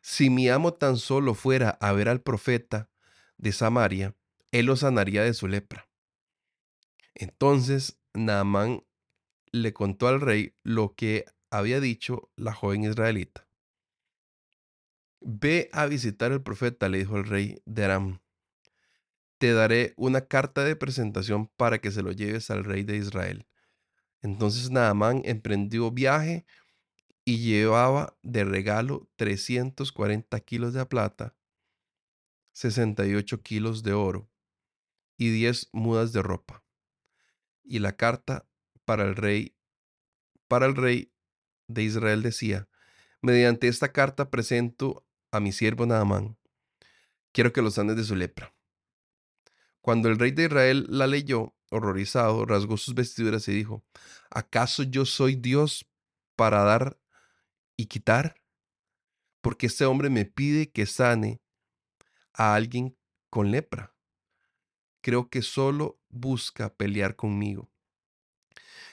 si 0.00 0.30
mi 0.30 0.48
amo 0.48 0.74
tan 0.74 0.96
solo 0.96 1.34
fuera 1.34 1.70
a 1.80 1.92
ver 1.92 2.08
al 2.08 2.20
profeta 2.20 2.90
de 3.38 3.52
Samaria, 3.52 4.14
él 4.52 4.66
lo 4.66 4.76
sanaría 4.76 5.22
de 5.22 5.34
su 5.34 5.48
lepra. 5.48 5.88
Entonces 7.14 7.98
Naamán 8.12 8.84
le 9.50 9.72
contó 9.72 10.08
al 10.08 10.20
rey 10.20 10.54
lo 10.62 10.94
que 10.94 11.24
había 11.50 11.80
dicho 11.80 12.30
la 12.36 12.52
joven 12.52 12.84
israelita. 12.84 13.46
Ve 15.26 15.70
a 15.72 15.86
visitar 15.86 16.32
al 16.32 16.42
profeta, 16.42 16.90
le 16.90 16.98
dijo 16.98 17.16
el 17.16 17.24
rey 17.24 17.62
de 17.64 17.84
Aram. 17.84 18.20
Te 19.38 19.54
daré 19.54 19.94
una 19.96 20.26
carta 20.26 20.64
de 20.64 20.76
presentación 20.76 21.48
para 21.56 21.80
que 21.80 21.90
se 21.90 22.02
lo 22.02 22.12
lleves 22.12 22.50
al 22.50 22.62
rey 22.62 22.82
de 22.82 22.98
Israel. 22.98 23.46
Entonces 24.20 24.70
Naamán 24.70 25.22
emprendió 25.24 25.90
viaje 25.90 26.44
y 27.24 27.38
llevaba 27.38 28.18
de 28.22 28.44
regalo 28.44 29.08
340 29.16 30.38
kilos 30.40 30.74
de 30.74 30.84
plata, 30.84 31.34
68 32.52 33.42
kilos 33.42 33.82
de 33.82 33.94
oro 33.94 34.30
y 35.16 35.30
10 35.30 35.70
mudas 35.72 36.12
de 36.12 36.20
ropa. 36.20 36.62
Y 37.62 37.78
la 37.78 37.96
carta 37.96 38.46
para 38.84 39.04
el 39.04 39.16
rey, 39.16 39.56
para 40.48 40.66
el 40.66 40.76
rey 40.76 41.14
de 41.66 41.82
Israel 41.82 42.22
decía, 42.22 42.68
mediante 43.22 43.68
esta 43.68 43.90
carta 43.90 44.30
presento 44.30 45.03
a 45.34 45.40
mi 45.40 45.52
siervo 45.52 45.84
Naamán. 45.84 46.38
Quiero 47.32 47.52
que 47.52 47.60
lo 47.60 47.70
sanes 47.70 47.96
de 47.96 48.04
su 48.04 48.14
lepra. 48.14 48.54
Cuando 49.80 50.08
el 50.08 50.18
rey 50.18 50.30
de 50.30 50.44
Israel 50.44 50.86
la 50.88 51.08
leyó, 51.08 51.54
horrorizado, 51.70 52.46
rasgó 52.46 52.76
sus 52.76 52.94
vestiduras 52.94 53.48
y 53.48 53.52
dijo, 53.52 53.84
¿acaso 54.30 54.84
yo 54.84 55.04
soy 55.04 55.34
Dios 55.34 55.90
para 56.36 56.62
dar 56.62 57.00
y 57.76 57.86
quitar? 57.86 58.40
Porque 59.40 59.66
este 59.66 59.84
hombre 59.84 60.08
me 60.08 60.24
pide 60.24 60.70
que 60.70 60.86
sane 60.86 61.42
a 62.32 62.54
alguien 62.54 62.96
con 63.28 63.50
lepra. 63.50 63.94
Creo 65.00 65.28
que 65.28 65.42
solo 65.42 66.00
busca 66.08 66.72
pelear 66.72 67.16
conmigo. 67.16 67.70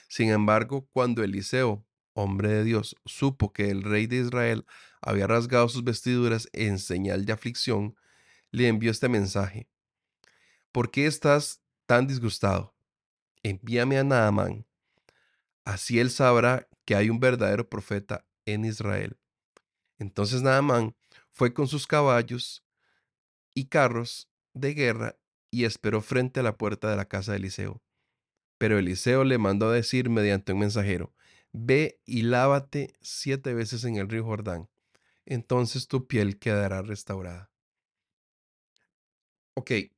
Sin 0.08 0.28
embargo, 0.30 0.88
cuando 0.92 1.22
Eliseo, 1.22 1.86
hombre 2.14 2.48
de 2.48 2.64
Dios, 2.64 2.96
supo 3.04 3.52
que 3.52 3.70
el 3.70 3.82
rey 3.82 4.06
de 4.06 4.16
Israel 4.16 4.66
había 5.00 5.26
rasgado 5.26 5.68
sus 5.68 5.84
vestiduras 5.84 6.48
en 6.52 6.78
señal 6.78 7.24
de 7.24 7.32
aflicción, 7.32 7.96
le 8.50 8.68
envió 8.68 8.90
este 8.90 9.08
mensaje. 9.08 9.68
¿Por 10.70 10.90
qué 10.90 11.06
estás 11.06 11.60
tan 11.86 12.06
disgustado? 12.06 12.74
Envíame 13.42 13.98
a 13.98 14.04
Naamán. 14.04 14.66
Así 15.64 15.98
él 15.98 16.10
sabrá 16.10 16.68
que 16.84 16.94
hay 16.94 17.10
un 17.10 17.20
verdadero 17.20 17.68
profeta 17.68 18.24
en 18.46 18.64
Israel. 18.64 19.18
Entonces 19.98 20.42
Naamán 20.42 20.94
fue 21.30 21.54
con 21.54 21.68
sus 21.68 21.86
caballos 21.86 22.64
y 23.54 23.66
carros 23.66 24.28
de 24.54 24.74
guerra 24.74 25.16
y 25.50 25.64
esperó 25.64 26.00
frente 26.00 26.40
a 26.40 26.42
la 26.42 26.56
puerta 26.56 26.90
de 26.90 26.96
la 26.96 27.06
casa 27.06 27.32
de 27.32 27.38
Eliseo. 27.38 27.82
Pero 28.58 28.78
Eliseo 28.78 29.24
le 29.24 29.38
mandó 29.38 29.68
a 29.68 29.74
decir 29.74 30.08
mediante 30.08 30.52
un 30.52 30.60
mensajero, 30.60 31.14
ve 31.52 32.00
y 32.06 32.22
lávate 32.22 32.94
siete 33.00 33.54
veces 33.54 33.84
en 33.84 33.96
el 33.96 34.08
río 34.08 34.24
Jordán, 34.24 34.68
entonces 35.26 35.88
tu 35.88 36.06
piel 36.06 36.38
quedará 36.38 36.82
restaurada. 36.82 37.50
Ok. 39.54 39.70
eh, 39.70 39.90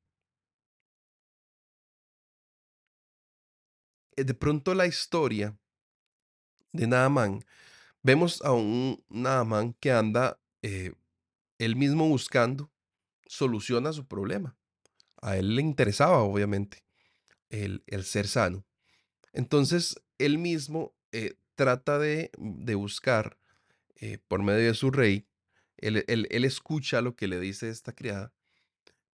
De 4.16 4.34
pronto 4.34 4.74
la 4.74 4.86
historia 4.86 5.56
de 6.72 6.86
Naamán, 6.86 7.44
vemos 8.02 8.42
a 8.42 8.52
un 8.52 9.04
Naamán 9.08 9.74
que 9.74 9.92
anda 9.92 10.40
eh, 10.62 10.92
él 11.58 11.76
mismo 11.76 12.08
buscando 12.08 12.70
solución 13.26 13.86
a 13.86 13.92
su 13.92 14.06
problema. 14.06 14.56
A 15.22 15.36
él 15.36 15.56
le 15.56 15.62
interesaba, 15.62 16.18
obviamente, 16.22 16.84
el, 17.50 17.84
el 17.86 18.04
ser 18.04 18.28
sano. 18.28 18.64
Entonces, 19.32 20.02
él 20.18 20.38
mismo 20.38 20.94
eh, 21.12 21.36
trata 21.54 21.98
de, 21.98 22.30
de 22.38 22.74
buscar 22.74 23.38
eh, 23.96 24.18
por 24.28 24.42
medio 24.42 24.68
de 24.68 24.74
su 24.74 24.90
rey, 24.90 25.28
él, 25.78 26.04
él- 26.08 26.28
él 26.30 26.44
escucha 26.46 27.02
lo 27.02 27.16
que 27.16 27.28
le 27.28 27.40
dice 27.40 27.68
esta 27.70 27.94
criada 27.94 28.32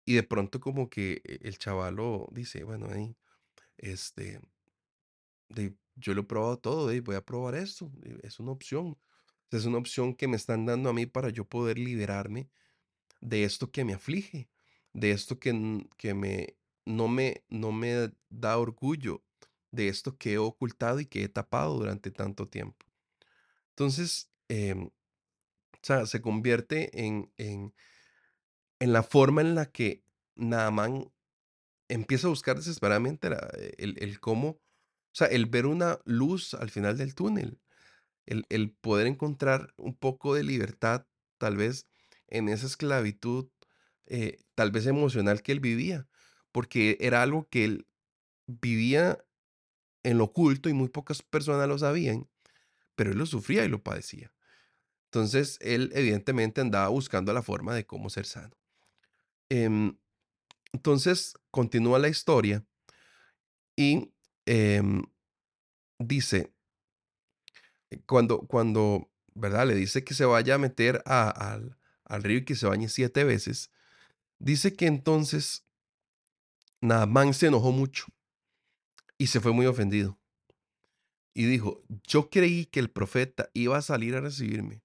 y 0.05 0.15
de 0.15 0.23
pronto 0.23 0.59
como 0.59 0.89
que 0.89 1.21
eh, 1.25 1.39
el 1.43 1.57
chavalo 1.59 2.27
dice, 2.31 2.63
bueno, 2.63 2.93
ey, 2.93 3.17
este, 3.77 4.41
de, 5.49 5.75
yo 5.95 6.13
lo 6.13 6.21
he 6.21 6.23
probado 6.25 6.57
todo, 6.59 6.91
voy 7.03 7.15
a 7.15 7.21
probar 7.25 7.55
esto, 7.55 7.91
eh, 8.03 8.19
es 8.23 8.39
una 8.39 8.51
opción, 8.51 8.97
es 9.51 9.65
una 9.65 9.77
opción 9.77 10.15
que 10.15 10.27
me 10.27 10.37
están 10.37 10.65
dando 10.65 10.89
a 10.89 10.93
mí 10.93 11.05
para 11.05 11.29
yo 11.29 11.45
poder 11.47 11.77
liberarme 11.79 12.49
de 13.21 13.43
esto 13.45 13.71
que 13.71 13.85
me 13.85 13.93
aflige, 13.95 14.49
de 14.93 15.11
esto 15.11 15.39
que, 15.39 15.87
que 15.97 16.13
me, 16.15 16.57
no 16.85 17.07
me, 17.07 17.45
no 17.49 17.71
me 17.71 18.11
da 18.29 18.57
orgullo, 18.59 19.23
de 19.75 19.89
esto 19.89 20.17
que 20.17 20.33
he 20.33 20.37
ocultado 20.37 20.99
y 20.99 21.05
que 21.07 21.23
he 21.23 21.29
tapado 21.29 21.75
durante 21.75 22.11
tanto 22.11 22.47
tiempo. 22.49 22.85
Entonces, 23.71 24.31
em, 24.49 24.87
o 24.87 24.91
sea, 25.83 26.05
se 26.05 26.21
convierte 26.21 27.05
en, 27.05 27.31
en, 27.37 27.73
en 28.79 28.93
la 28.93 29.03
forma 29.03 29.41
en 29.41 29.55
la 29.55 29.65
que 29.71 30.03
Naamán 30.35 31.11
empieza 31.89 32.27
a 32.27 32.31
buscar 32.31 32.57
desesperadamente 32.57 33.29
la- 33.29 33.49
el, 33.77 33.97
el 34.03 34.19
cómo, 34.21 34.49
o 34.49 34.61
sea, 35.13 35.27
el 35.27 35.47
ver 35.47 35.65
una 35.67 35.99
luz 36.05 36.53
al 36.55 36.69
final 36.71 36.97
del 36.97 37.15
túnel, 37.15 37.59
el, 38.25 38.45
el 38.49 38.71
poder 38.71 39.07
encontrar 39.07 39.73
un 39.77 39.95
poco 39.95 40.35
de 40.35 40.43
libertad, 40.43 41.07
tal 41.39 41.57
vez 41.57 41.87
en 42.27 42.49
esa 42.49 42.67
esclavitud, 42.67 43.49
eh, 44.07 44.39
tal 44.55 44.71
vez 44.71 44.87
emocional 44.87 45.43
que 45.43 45.53
él 45.53 45.61
vivía, 45.61 46.07
porque 46.51 46.97
era 47.01 47.23
algo 47.23 47.49
que 47.49 47.65
él 47.65 47.87
vivía 48.47 49.24
en 50.05 50.19
lo 50.19 50.25
oculto 50.25 50.69
y 50.69 50.73
muy 50.73 50.87
pocas 50.87 51.23
personas 51.23 51.67
lo 51.67 51.79
sabían, 51.79 52.29
pero 52.95 53.11
él 53.11 53.17
lo 53.17 53.25
sufría 53.25 53.65
y 53.65 53.69
lo 53.69 53.83
padecía. 53.83 54.31
Entonces, 55.05 55.57
él 55.61 55.91
evidentemente 55.95 56.61
andaba 56.61 56.89
buscando 56.89 57.33
la 57.33 57.41
forma 57.41 57.73
de 57.73 57.87
cómo 57.87 58.09
ser 58.11 58.27
sano. 58.27 58.55
Em, 59.49 59.97
entonces, 60.73 61.33
continúa 61.49 61.97
la 61.97 62.07
historia 62.07 62.63
y 63.75 64.13
em, 64.45 65.01
dice, 65.97 66.53
eh, 67.89 67.99
cuando, 68.05 68.41
cuando, 68.41 69.09
¿verdad? 69.33 69.65
Le 69.67 69.73
dice 69.73 70.03
que 70.03 70.13
se 70.13 70.25
vaya 70.25 70.55
a 70.55 70.59
meter 70.59 71.01
al, 71.05 71.77
al 72.03 72.23
río 72.23 72.37
y 72.37 72.45
que 72.45 72.55
se 72.55 72.67
bañe 72.67 72.89
siete 72.89 73.23
veces. 73.23 73.71
Dice 74.37 74.75
que 74.75 74.85
entonces 74.85 75.65
Naamán 76.81 77.33
se 77.33 77.47
enojó 77.47 77.71
mucho 77.71 78.14
y 79.17 79.27
se 79.27 79.39
fue 79.39 79.51
muy 79.51 79.65
ofendido. 79.65 80.19
Y 81.33 81.45
dijo, 81.45 81.83
yo 82.07 82.29
creí 82.29 82.65
que 82.65 82.79
el 82.79 82.89
profeta 82.89 83.49
iba 83.53 83.77
a 83.77 83.81
salir 83.81 84.15
a 84.15 84.21
recibirme. 84.21 84.81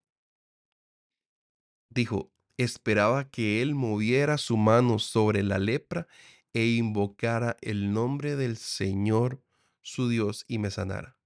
Dijo, 1.89 2.33
esperaba 2.57 3.31
que 3.31 3.63
él 3.63 3.75
moviera 3.75 4.37
su 4.39 4.57
mano 4.57 4.99
sobre 4.99 5.43
la 5.43 5.59
lepra 5.59 6.07
e 6.53 6.67
invocara 6.67 7.57
el 7.61 7.93
nombre 7.93 8.37
del 8.37 8.57
Señor 8.57 9.43
su 9.83 10.09
Dios 10.09 10.45
y 10.49 10.59
me 10.59 10.71
sanara. 10.71 11.17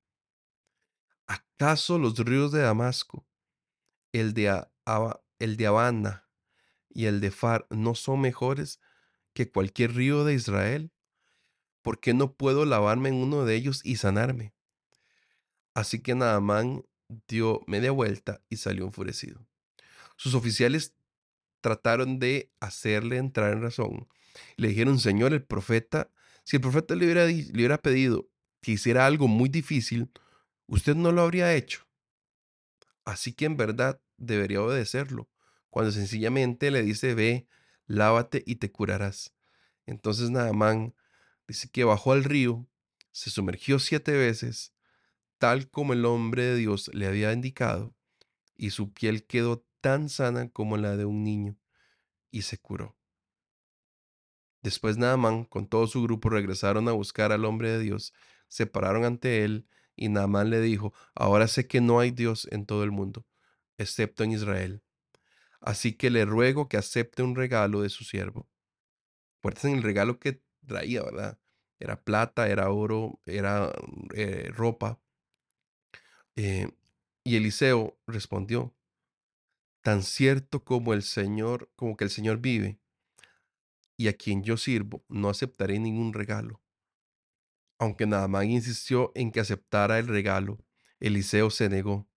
¿Acaso 1.26 1.98
los 1.98 2.18
ríos 2.18 2.52
de 2.52 2.60
Damasco 2.60 3.26
el 4.12 4.32
de, 4.34 4.64
el 5.38 5.56
de 5.56 5.66
Habana 5.66 6.28
y 6.88 7.06
el 7.06 7.20
de 7.20 7.30
Far 7.30 7.66
no 7.70 7.94
son 7.94 8.20
mejores 8.20 8.80
que 9.32 9.50
cualquier 9.50 9.94
río 9.94 10.24
de 10.24 10.34
Israel? 10.34 10.93
¿Por 11.84 12.00
qué 12.00 12.14
no 12.14 12.32
puedo 12.32 12.64
lavarme 12.64 13.10
en 13.10 13.16
uno 13.16 13.44
de 13.44 13.54
ellos 13.56 13.82
y 13.84 13.96
sanarme? 13.96 14.54
Así 15.74 16.00
que 16.00 16.14
Naamán 16.14 16.86
dio 17.28 17.60
media 17.66 17.90
vuelta 17.90 18.40
y 18.48 18.56
salió 18.56 18.86
enfurecido. 18.86 19.46
Sus 20.16 20.34
oficiales 20.34 20.94
trataron 21.60 22.18
de 22.18 22.50
hacerle 22.58 23.18
entrar 23.18 23.52
en 23.52 23.60
razón. 23.60 24.08
Le 24.56 24.68
dijeron, 24.68 24.98
Señor, 24.98 25.34
el 25.34 25.44
profeta, 25.44 26.10
si 26.42 26.56
el 26.56 26.62
profeta 26.62 26.94
le 26.94 27.04
hubiera, 27.04 27.26
le 27.26 27.52
hubiera 27.52 27.76
pedido 27.76 28.30
que 28.62 28.72
hiciera 28.72 29.04
algo 29.04 29.28
muy 29.28 29.50
difícil, 29.50 30.10
usted 30.66 30.94
no 30.96 31.12
lo 31.12 31.20
habría 31.20 31.54
hecho. 31.54 31.86
Así 33.04 33.34
que 33.34 33.44
en 33.44 33.58
verdad 33.58 34.00
debería 34.16 34.62
obedecerlo, 34.62 35.28
cuando 35.68 35.92
sencillamente 35.92 36.70
le 36.70 36.82
dice, 36.82 37.14
ve, 37.14 37.46
lávate 37.86 38.42
y 38.46 38.56
te 38.56 38.72
curarás. 38.72 39.34
Entonces 39.84 40.30
Naamán 40.30 40.94
dice 41.46 41.68
que 41.70 41.84
bajó 41.84 42.12
al 42.12 42.24
río, 42.24 42.66
se 43.10 43.30
sumergió 43.30 43.78
siete 43.78 44.12
veces, 44.12 44.74
tal 45.38 45.70
como 45.70 45.92
el 45.92 46.04
hombre 46.04 46.44
de 46.44 46.56
Dios 46.56 46.90
le 46.94 47.06
había 47.06 47.32
indicado, 47.32 47.94
y 48.56 48.70
su 48.70 48.92
piel 48.92 49.26
quedó 49.26 49.66
tan 49.80 50.08
sana 50.08 50.48
como 50.48 50.76
la 50.76 50.96
de 50.96 51.04
un 51.04 51.22
niño, 51.22 51.56
y 52.30 52.42
se 52.42 52.58
curó. 52.58 52.96
Después 54.62 54.96
Naamán 54.96 55.44
con 55.44 55.68
todo 55.68 55.86
su 55.86 56.02
grupo 56.02 56.30
regresaron 56.30 56.88
a 56.88 56.92
buscar 56.92 57.32
al 57.32 57.44
hombre 57.44 57.70
de 57.70 57.78
Dios, 57.78 58.14
se 58.48 58.66
pararon 58.66 59.04
ante 59.04 59.44
él, 59.44 59.68
y 59.94 60.08
Naamán 60.08 60.50
le 60.50 60.60
dijo, 60.60 60.92
ahora 61.14 61.46
sé 61.48 61.66
que 61.66 61.80
no 61.80 62.00
hay 62.00 62.10
Dios 62.10 62.48
en 62.50 62.66
todo 62.66 62.82
el 62.82 62.90
mundo, 62.90 63.26
excepto 63.78 64.24
en 64.24 64.32
Israel. 64.32 64.82
Así 65.60 65.92
que 65.92 66.10
le 66.10 66.24
ruego 66.24 66.68
que 66.68 66.76
acepte 66.76 67.22
un 67.22 67.36
regalo 67.36 67.82
de 67.82 67.90
su 67.90 68.04
siervo. 68.04 68.48
Pues 69.40 69.64
en 69.64 69.74
el 69.76 69.82
regalo 69.82 70.18
que 70.18 70.42
traía, 70.66 71.02
¿verdad? 71.02 71.38
Era 71.78 72.02
plata, 72.02 72.48
era 72.48 72.70
oro, 72.70 73.20
era 73.26 73.72
eh, 74.14 74.50
ropa. 74.52 75.00
Eh, 76.36 76.68
y 77.24 77.36
Eliseo 77.36 77.98
respondió, 78.06 78.74
tan 79.82 80.02
cierto 80.02 80.64
como 80.64 80.94
el 80.94 81.02
Señor, 81.02 81.70
como 81.76 81.96
que 81.96 82.04
el 82.04 82.10
Señor 82.10 82.38
vive, 82.38 82.80
y 83.96 84.08
a 84.08 84.14
quien 84.14 84.42
yo 84.42 84.56
sirvo, 84.56 85.04
no 85.08 85.28
aceptaré 85.28 85.78
ningún 85.78 86.12
regalo. 86.12 86.60
Aunque 87.78 88.06
Naamán 88.06 88.50
insistió 88.50 89.12
en 89.14 89.30
que 89.30 89.40
aceptara 89.40 89.98
el 89.98 90.06
regalo, 90.08 90.58
Eliseo 91.00 91.50
se 91.50 91.68
negó. 91.68 92.08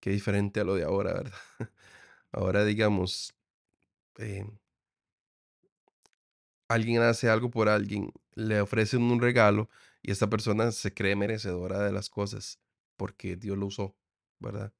Qué 0.00 0.10
diferente 0.10 0.60
a 0.60 0.64
lo 0.64 0.74
de 0.74 0.84
ahora, 0.84 1.14
¿verdad? 1.14 1.38
Ahora 2.32 2.64
digamos, 2.64 3.34
eh, 4.18 4.46
alguien 6.74 7.02
hace 7.02 7.28
algo 7.28 7.50
por 7.50 7.68
alguien, 7.68 8.12
le 8.34 8.60
ofrecen 8.60 9.02
un 9.02 9.20
regalo 9.20 9.68
y 10.02 10.10
esta 10.10 10.28
persona 10.28 10.72
se 10.72 10.94
cree 10.94 11.16
merecedora 11.16 11.80
de 11.80 11.92
las 11.92 12.08
cosas 12.10 12.60
porque 12.96 13.36
Dios 13.36 13.58
lo 13.58 13.66
usó, 13.66 13.96
¿verdad? 14.38 14.72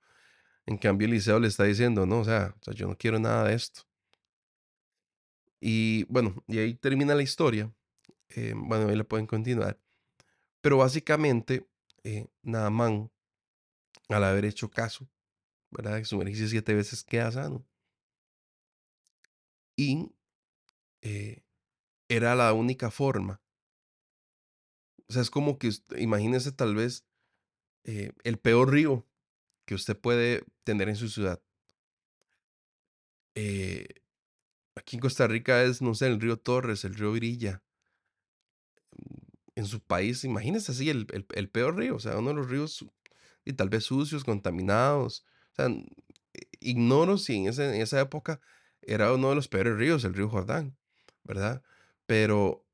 En 0.66 0.78
cambio, 0.78 1.08
Eliseo 1.08 1.40
le 1.40 1.48
está 1.48 1.64
diciendo, 1.64 2.06
no, 2.06 2.20
o 2.20 2.24
sea, 2.24 2.54
yo 2.74 2.86
no 2.88 2.96
quiero 2.96 3.18
nada 3.18 3.44
de 3.48 3.54
esto. 3.54 3.82
Y 5.60 6.04
bueno, 6.04 6.42
y 6.48 6.58
ahí 6.58 6.74
termina 6.74 7.14
la 7.14 7.22
historia. 7.22 7.72
Eh, 8.30 8.54
bueno, 8.56 8.88
ahí 8.88 8.96
le 8.96 9.04
pueden 9.04 9.26
continuar. 9.26 9.78
Pero 10.60 10.78
básicamente, 10.78 11.66
eh, 12.04 12.26
Naamán, 12.42 13.10
al 14.08 14.24
haber 14.24 14.44
hecho 14.44 14.70
caso, 14.70 15.08
¿verdad? 15.70 16.02
Sumergirse 16.04 16.48
siete 16.48 16.74
veces 16.74 17.04
queda 17.04 17.32
sano. 17.32 17.64
Y 19.76 20.12
eh, 21.02 21.41
era 22.16 22.34
la 22.34 22.52
única 22.52 22.90
forma. 22.90 23.40
O 25.08 25.12
sea, 25.12 25.22
es 25.22 25.30
como 25.30 25.58
que, 25.58 25.70
imagínese 25.98 26.52
tal 26.52 26.74
vez 26.74 27.06
eh, 27.84 28.12
el 28.22 28.38
peor 28.38 28.70
río 28.70 29.06
que 29.64 29.74
usted 29.74 29.96
puede 29.96 30.44
tener 30.64 30.88
en 30.88 30.96
su 30.96 31.08
ciudad. 31.08 31.40
Eh, 33.34 33.86
aquí 34.74 34.96
en 34.96 35.00
Costa 35.00 35.26
Rica 35.26 35.62
es, 35.62 35.80
no 35.80 35.94
sé, 35.94 36.06
el 36.06 36.20
río 36.20 36.38
Torres, 36.38 36.84
el 36.84 36.94
río 36.94 37.12
Virilla. 37.12 37.62
En 39.54 39.66
su 39.66 39.80
país, 39.80 40.24
imagínese 40.24 40.72
así, 40.72 40.90
el, 40.90 41.06
el, 41.34 41.48
peor 41.48 41.76
río, 41.76 41.96
o 41.96 42.00
sea, 42.00 42.18
uno 42.18 42.30
de 42.30 42.36
los 42.36 42.50
ríos 42.50 42.84
y 43.44 43.54
tal 43.54 43.70
vez 43.70 43.84
sucios, 43.84 44.24
contaminados. 44.24 45.24
O 45.52 45.54
sea, 45.56 45.68
ignoro 46.60 47.16
si 47.18 47.36
en, 47.36 47.48
ese, 47.48 47.74
en 47.74 47.80
esa 47.80 48.00
época 48.00 48.40
era 48.82 49.12
uno 49.12 49.30
de 49.30 49.34
los 49.34 49.48
peores 49.48 49.76
ríos, 49.76 50.04
el 50.04 50.14
río 50.14 50.28
Jordán, 50.28 50.76
¿verdad? 51.24 51.62
Pero 52.06 52.66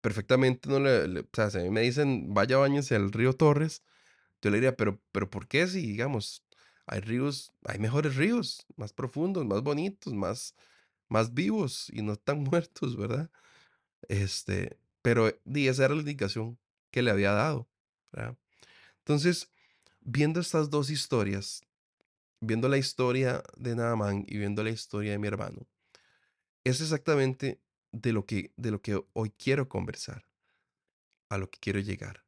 perfectamente 0.00 0.68
no 0.68 0.80
le, 0.80 1.20
o 1.20 1.28
sea, 1.32 1.50
si 1.50 1.58
a 1.58 1.62
mí 1.62 1.70
me 1.70 1.82
dicen, 1.82 2.32
vaya 2.34 2.58
bañese 2.58 2.94
al 2.96 3.12
río 3.12 3.32
Torres, 3.32 3.82
yo 4.42 4.50
le 4.50 4.58
diría, 4.58 4.76
pero, 4.76 5.00
pero 5.12 5.30
¿por 5.30 5.48
qué 5.48 5.66
si, 5.66 5.82
digamos, 5.82 6.44
hay 6.86 7.00
ríos, 7.00 7.52
hay 7.64 7.78
mejores 7.78 8.16
ríos, 8.16 8.66
más 8.76 8.92
profundos, 8.92 9.44
más 9.46 9.62
bonitos, 9.62 10.14
más, 10.14 10.54
más 11.08 11.34
vivos 11.34 11.90
y 11.92 12.02
no 12.02 12.16
tan 12.16 12.40
muertos, 12.44 12.96
¿verdad? 12.96 13.30
Este, 14.08 14.78
pero 15.02 15.30
di, 15.44 15.68
esa 15.68 15.84
era 15.86 15.94
la 15.94 16.00
indicación 16.00 16.58
que 16.90 17.02
le 17.02 17.10
había 17.10 17.32
dado. 17.32 17.68
Entonces, 18.98 19.50
viendo 20.00 20.40
estas 20.40 20.70
dos 20.70 20.90
historias, 20.90 21.62
viendo 22.40 22.68
la 22.68 22.78
historia 22.78 23.42
de 23.56 23.74
Naaman 23.76 24.24
y 24.26 24.38
viendo 24.38 24.62
la 24.62 24.70
historia 24.70 25.12
de 25.12 25.18
mi 25.18 25.28
hermano, 25.28 25.66
es 26.64 26.80
exactamente 26.80 27.60
de 27.92 28.12
lo 28.12 28.26
que, 28.26 28.52
de 28.56 28.70
lo 28.70 28.82
que 28.82 29.02
hoy 29.12 29.30
quiero 29.30 29.68
conversar, 29.68 30.26
a 31.28 31.38
lo 31.38 31.50
que 31.50 31.58
quiero 31.58 31.80
llegar. 31.80 32.24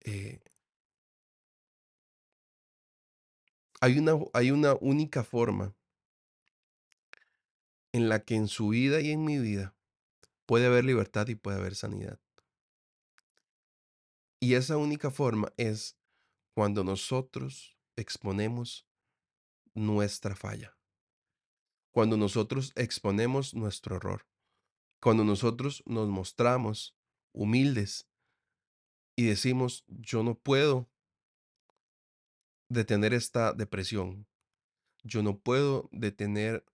Eh, 0.00 0.40
hay, 3.80 3.98
una, 3.98 4.12
hay 4.32 4.50
una 4.50 4.74
única 4.80 5.24
forma 5.24 5.74
en 7.92 8.08
la 8.08 8.24
que 8.24 8.36
en 8.36 8.48
su 8.48 8.68
vida 8.68 9.00
y 9.00 9.10
en 9.10 9.24
mi 9.24 9.38
vida 9.38 9.74
puede 10.46 10.66
haber 10.66 10.84
libertad 10.84 11.28
y 11.28 11.34
puede 11.34 11.58
haber 11.58 11.74
sanidad. 11.74 12.20
Y 14.40 14.54
esa 14.54 14.76
única 14.76 15.10
forma 15.10 15.52
es 15.56 15.98
cuando 16.54 16.82
nosotros 16.82 17.76
exponemos 17.96 18.86
nuestra 19.74 20.34
falla, 20.34 20.76
cuando 21.90 22.16
nosotros 22.16 22.72
exponemos 22.74 23.54
nuestro 23.54 23.96
error, 23.96 24.26
cuando 25.00 25.24
nosotros 25.24 25.82
nos 25.86 26.08
mostramos 26.08 26.96
humildes 27.32 28.06
y 29.16 29.24
decimos, 29.24 29.84
yo 29.88 30.22
no 30.22 30.34
puedo 30.34 30.88
detener 32.68 33.12
esta 33.12 33.52
depresión, 33.52 34.26
yo 35.02 35.22
no 35.22 35.38
puedo 35.38 35.88
detener 35.92 36.64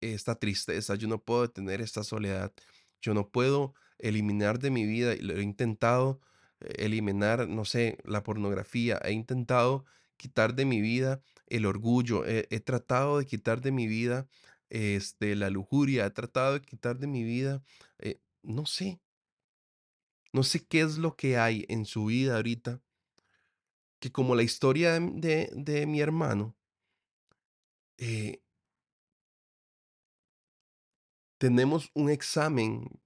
esta 0.00 0.34
tristeza, 0.34 0.94
yo 0.94 1.08
no 1.08 1.22
puedo 1.22 1.42
detener 1.42 1.80
esta 1.80 2.04
soledad, 2.04 2.52
yo 3.00 3.14
no 3.14 3.30
puedo 3.30 3.74
eliminar 3.98 4.58
de 4.58 4.70
mi 4.70 4.84
vida, 4.84 5.14
lo 5.20 5.34
he 5.34 5.42
intentado 5.42 6.20
eh, 6.60 6.84
eliminar, 6.84 7.48
no 7.48 7.64
sé, 7.64 7.98
la 8.04 8.22
pornografía, 8.22 9.00
he 9.04 9.12
intentado 9.12 9.84
quitar 10.16 10.54
de 10.54 10.64
mi 10.64 10.80
vida 10.80 11.22
el 11.46 11.66
orgullo, 11.66 12.24
he, 12.26 12.60
tratado 12.60 13.18
de 13.18 13.26
quitar 13.26 13.60
de 13.60 13.72
mi 13.72 13.88
vida 13.88 14.28
este, 14.70 15.36
la 15.36 15.50
lujuria, 15.50 16.06
he 16.06 16.10
tratado 16.10 16.54
de 16.54 16.62
quitar 16.62 16.98
de 16.98 17.06
mi 17.06 17.24
vida, 17.24 17.62
eh, 17.98 18.20
no 18.42 18.66
sé, 18.66 19.00
no 20.32 20.42
sé 20.44 20.64
qué 20.64 20.80
es 20.80 20.98
lo 20.98 21.16
que 21.16 21.36
hay 21.36 21.66
en 21.68 21.84
su 21.84 22.06
vida 22.06 22.36
ahorita, 22.36 22.80
que 24.00 24.12
como 24.12 24.34
la 24.34 24.42
historia 24.42 24.98
de, 24.98 25.50
de, 25.54 25.86
mi 25.86 26.00
hermano, 26.00 26.56
eh, 27.98 28.40
tenemos 31.38 31.90
un 31.94 32.10
examen 32.10 33.00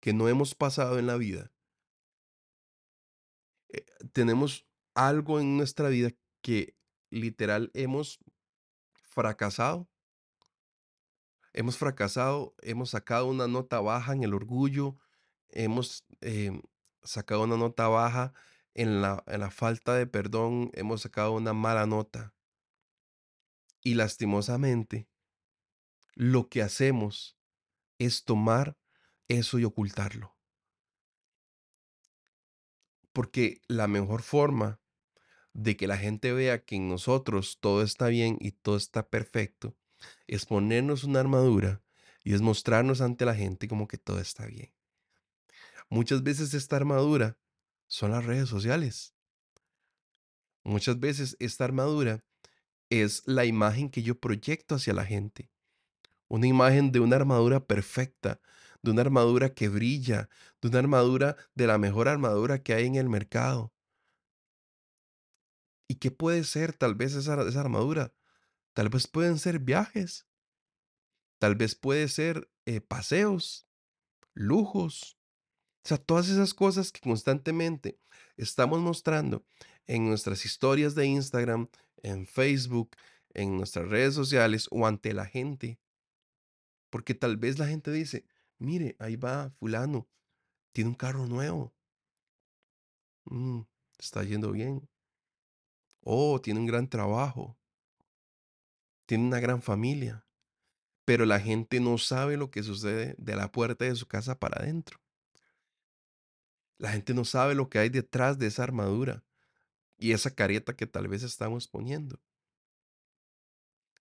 que 0.00 0.12
no 0.12 0.28
hemos 0.28 0.54
pasado 0.54 0.98
en 0.98 1.06
la 1.06 1.16
vida. 1.16 1.52
Eh, 3.68 3.84
tenemos 4.12 4.66
algo 4.94 5.40
en 5.40 5.56
nuestra 5.56 5.88
vida 5.88 6.10
que 6.40 6.76
literal 7.10 7.70
hemos 7.74 8.18
fracasado. 8.94 9.91
Hemos 11.52 11.76
fracasado, 11.76 12.54
hemos 12.62 12.90
sacado 12.90 13.26
una 13.26 13.46
nota 13.46 13.80
baja 13.80 14.12
en 14.12 14.22
el 14.22 14.34
orgullo, 14.34 14.96
hemos 15.48 16.04
em, 16.20 16.62
sacado 17.02 17.44
una 17.44 17.56
nota 17.56 17.88
baja 17.88 18.32
en 18.74 19.02
la, 19.02 19.22
en 19.26 19.40
la 19.40 19.50
falta 19.50 19.94
de 19.94 20.06
perdón, 20.06 20.70
hemos 20.74 21.02
sacado 21.02 21.32
una 21.32 21.52
mala 21.52 21.86
nota. 21.86 22.34
Y 23.82 23.94
lastimosamente, 23.94 25.08
lo 26.14 26.48
que 26.48 26.62
hacemos 26.62 27.36
es 27.98 28.24
tomar 28.24 28.78
eso 29.28 29.58
y 29.58 29.64
ocultarlo. 29.64 30.36
Porque 33.12 33.60
la 33.68 33.88
mejor 33.88 34.22
forma 34.22 34.80
de 35.52 35.76
que 35.76 35.86
la 35.86 35.98
gente 35.98 36.32
vea 36.32 36.64
que 36.64 36.76
en 36.76 36.88
nosotros 36.88 37.58
todo 37.60 37.82
está 37.82 38.08
bien 38.08 38.38
y 38.40 38.52
todo 38.52 38.76
está 38.76 39.08
perfecto, 39.08 39.76
es 40.26 40.46
ponernos 40.46 41.04
una 41.04 41.20
armadura 41.20 41.82
y 42.24 42.34
es 42.34 42.40
mostrarnos 42.40 43.00
ante 43.00 43.24
la 43.24 43.34
gente 43.34 43.68
como 43.68 43.88
que 43.88 43.98
todo 43.98 44.20
está 44.20 44.46
bien. 44.46 44.72
Muchas 45.88 46.22
veces 46.22 46.54
esta 46.54 46.76
armadura 46.76 47.36
son 47.86 48.12
las 48.12 48.24
redes 48.24 48.48
sociales. 48.48 49.14
Muchas 50.64 50.98
veces 50.98 51.36
esta 51.40 51.64
armadura 51.64 52.24
es 52.88 53.22
la 53.26 53.44
imagen 53.44 53.90
que 53.90 54.02
yo 54.02 54.18
proyecto 54.18 54.76
hacia 54.76 54.94
la 54.94 55.04
gente. 55.04 55.50
Una 56.28 56.46
imagen 56.46 56.92
de 56.92 57.00
una 57.00 57.16
armadura 57.16 57.66
perfecta, 57.66 58.40
de 58.82 58.90
una 58.90 59.02
armadura 59.02 59.54
que 59.54 59.68
brilla, 59.68 60.28
de 60.60 60.68
una 60.68 60.78
armadura 60.78 61.36
de 61.54 61.66
la 61.66 61.78
mejor 61.78 62.08
armadura 62.08 62.62
que 62.62 62.74
hay 62.74 62.86
en 62.86 62.94
el 62.94 63.08
mercado. 63.08 63.72
¿Y 65.88 65.96
qué 65.96 66.10
puede 66.10 66.44
ser 66.44 66.72
tal 66.72 66.94
vez 66.94 67.14
esa, 67.14 67.46
esa 67.46 67.60
armadura? 67.60 68.14
Tal 68.74 68.88
vez 68.88 69.06
pueden 69.06 69.38
ser 69.38 69.58
viajes. 69.58 70.26
Tal 71.38 71.56
vez 71.56 71.74
puede 71.74 72.08
ser 72.08 72.50
eh, 72.66 72.80
paseos, 72.80 73.66
lujos. 74.34 75.18
O 75.84 75.88
sea, 75.88 75.98
todas 75.98 76.28
esas 76.28 76.54
cosas 76.54 76.92
que 76.92 77.00
constantemente 77.00 77.98
estamos 78.36 78.80
mostrando 78.80 79.44
en 79.86 80.06
nuestras 80.06 80.44
historias 80.44 80.94
de 80.94 81.06
Instagram, 81.06 81.68
en 82.02 82.26
Facebook, 82.26 82.96
en 83.34 83.56
nuestras 83.56 83.88
redes 83.88 84.14
sociales 84.14 84.68
o 84.70 84.86
ante 84.86 85.12
la 85.12 85.26
gente. 85.26 85.80
Porque 86.90 87.14
tal 87.14 87.36
vez 87.36 87.58
la 87.58 87.66
gente 87.66 87.90
dice, 87.90 88.24
mire, 88.58 88.96
ahí 88.98 89.16
va 89.16 89.50
fulano, 89.58 90.08
tiene 90.72 90.90
un 90.90 90.96
carro 90.96 91.26
nuevo. 91.26 91.74
Mm, 93.24 93.62
está 93.98 94.22
yendo 94.24 94.52
bien. 94.52 94.88
Oh, 96.00 96.40
tiene 96.40 96.60
un 96.60 96.66
gran 96.66 96.88
trabajo. 96.88 97.56
Tiene 99.06 99.24
una 99.24 99.40
gran 99.40 99.62
familia. 99.62 100.26
Pero 101.04 101.26
la 101.26 101.40
gente 101.40 101.80
no 101.80 101.98
sabe 101.98 102.36
lo 102.36 102.50
que 102.50 102.62
sucede 102.62 103.14
de 103.18 103.36
la 103.36 103.50
puerta 103.50 103.84
de 103.84 103.96
su 103.96 104.06
casa 104.06 104.38
para 104.38 104.62
adentro. 104.62 105.00
La 106.78 106.92
gente 106.92 107.14
no 107.14 107.24
sabe 107.24 107.54
lo 107.54 107.68
que 107.68 107.78
hay 107.78 107.88
detrás 107.88 108.38
de 108.38 108.46
esa 108.46 108.62
armadura 108.62 109.24
y 109.98 110.12
esa 110.12 110.34
careta 110.34 110.74
que 110.74 110.86
tal 110.86 111.08
vez 111.08 111.22
estamos 111.22 111.68
poniendo. 111.68 112.20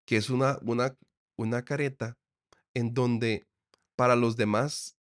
Que 0.05 0.17
es 0.17 0.29
una, 0.29 0.59
una, 0.61 0.97
una 1.35 1.63
careta 1.63 2.17
en 2.73 2.93
donde 2.93 3.47
para 3.95 4.15
los 4.15 4.35
demás, 4.35 4.97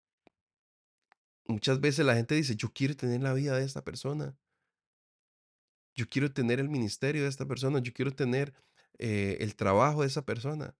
muchas 1.47 1.81
veces 1.81 2.05
la 2.05 2.15
gente 2.15 2.35
dice, 2.35 2.57
yo 2.57 2.73
quiero 2.73 2.97
tener 2.97 3.23
la 3.23 3.33
vida 3.33 3.57
de 3.57 3.65
esta 3.65 3.85
persona. 3.85 4.37
Yo 5.95 6.09
quiero 6.09 6.33
tener 6.33 6.61
el 6.61 6.69
ministerio 6.69 7.23
de 7.23 7.29
esta 7.29 7.47
persona. 7.47 7.81
Yo 7.81 7.93
quiero 7.93 8.13
tener 8.13 8.55
eh, 8.99 9.39
el 9.41 9.57
trabajo 9.57 10.03
de 10.03 10.09
esa 10.09 10.25
persona. 10.25 10.77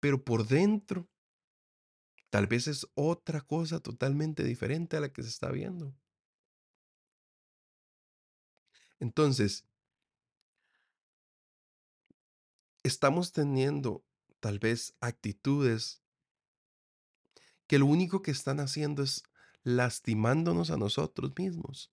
Pero 0.00 0.24
por 0.24 0.46
dentro, 0.46 1.08
tal 2.30 2.46
vez 2.46 2.66
es 2.68 2.86
otra 2.94 3.40
cosa 3.40 3.80
totalmente 3.80 4.44
diferente 4.44 4.96
a 4.96 5.00
la 5.00 5.12
que 5.12 5.22
se 5.22 5.28
está 5.28 5.50
viendo. 5.50 5.94
Entonces, 8.98 9.66
estamos 12.82 13.32
teniendo 13.32 14.04
tal 14.40 14.58
vez 14.58 14.94
actitudes 15.00 16.02
que 17.66 17.78
lo 17.78 17.86
único 17.86 18.22
que 18.22 18.30
están 18.30 18.60
haciendo 18.60 19.02
es 19.02 19.24
lastimándonos 19.64 20.70
a 20.70 20.76
nosotros 20.76 21.32
mismos. 21.36 21.92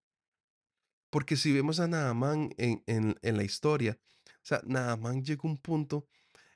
Porque 1.10 1.36
si 1.36 1.52
vemos 1.52 1.80
a 1.80 1.88
Naamán 1.88 2.54
en, 2.58 2.84
en, 2.86 3.16
en 3.22 3.38
la 3.38 3.44
historia, 3.44 4.00
o 4.44 4.46
sea, 4.46 4.62
Naamán 4.66 5.24
llegó 5.24 5.48
a 5.48 5.52
un 5.52 5.58
punto 5.58 6.08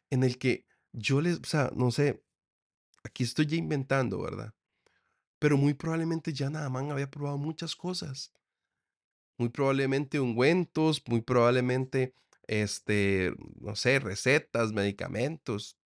en 0.10 0.24
el 0.24 0.38
que 0.38 0.66
yo 0.92 1.22
les, 1.22 1.40
o 1.40 1.46
sea, 1.46 1.72
no 1.74 1.90
sé, 1.92 2.22
aquí 3.04 3.24
estoy 3.24 3.46
ya 3.46 3.56
inventando, 3.56 4.22
¿verdad? 4.22 4.54
Pero 5.40 5.58
muy 5.58 5.74
probablemente 5.74 6.34
ya 6.34 6.50
Naamán 6.50 6.92
había 6.92 7.10
probado 7.10 7.38
muchas 7.38 7.76
cosas. 7.76 8.34
Muy 9.38 9.50
probablemente 9.50 10.20
ungüentos, 10.20 11.04
muy 11.08 11.22
probablemente, 11.22 12.14
este, 12.48 13.34
no 13.62 13.76
sé, 13.76 14.00
recetas, 14.00 14.74
medicamentos. 14.74 15.78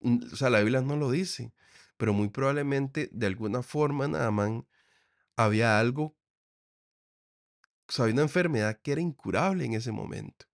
O 0.00 0.36
sea, 0.36 0.50
la 0.50 0.58
Biblia 0.58 0.82
no 0.82 0.96
lo 0.96 1.10
dice, 1.10 1.52
pero 1.96 2.12
muy 2.12 2.28
probablemente 2.28 3.08
de 3.12 3.26
alguna 3.26 3.62
forma 3.62 4.08
Naamán 4.08 4.66
había 5.36 5.78
algo, 5.78 6.16
o 7.98 8.04
una 8.04 8.22
enfermedad 8.22 8.80
que 8.80 8.92
era 8.92 9.00
incurable 9.00 9.64
en 9.64 9.74
ese 9.74 9.92
momento. 9.92 10.46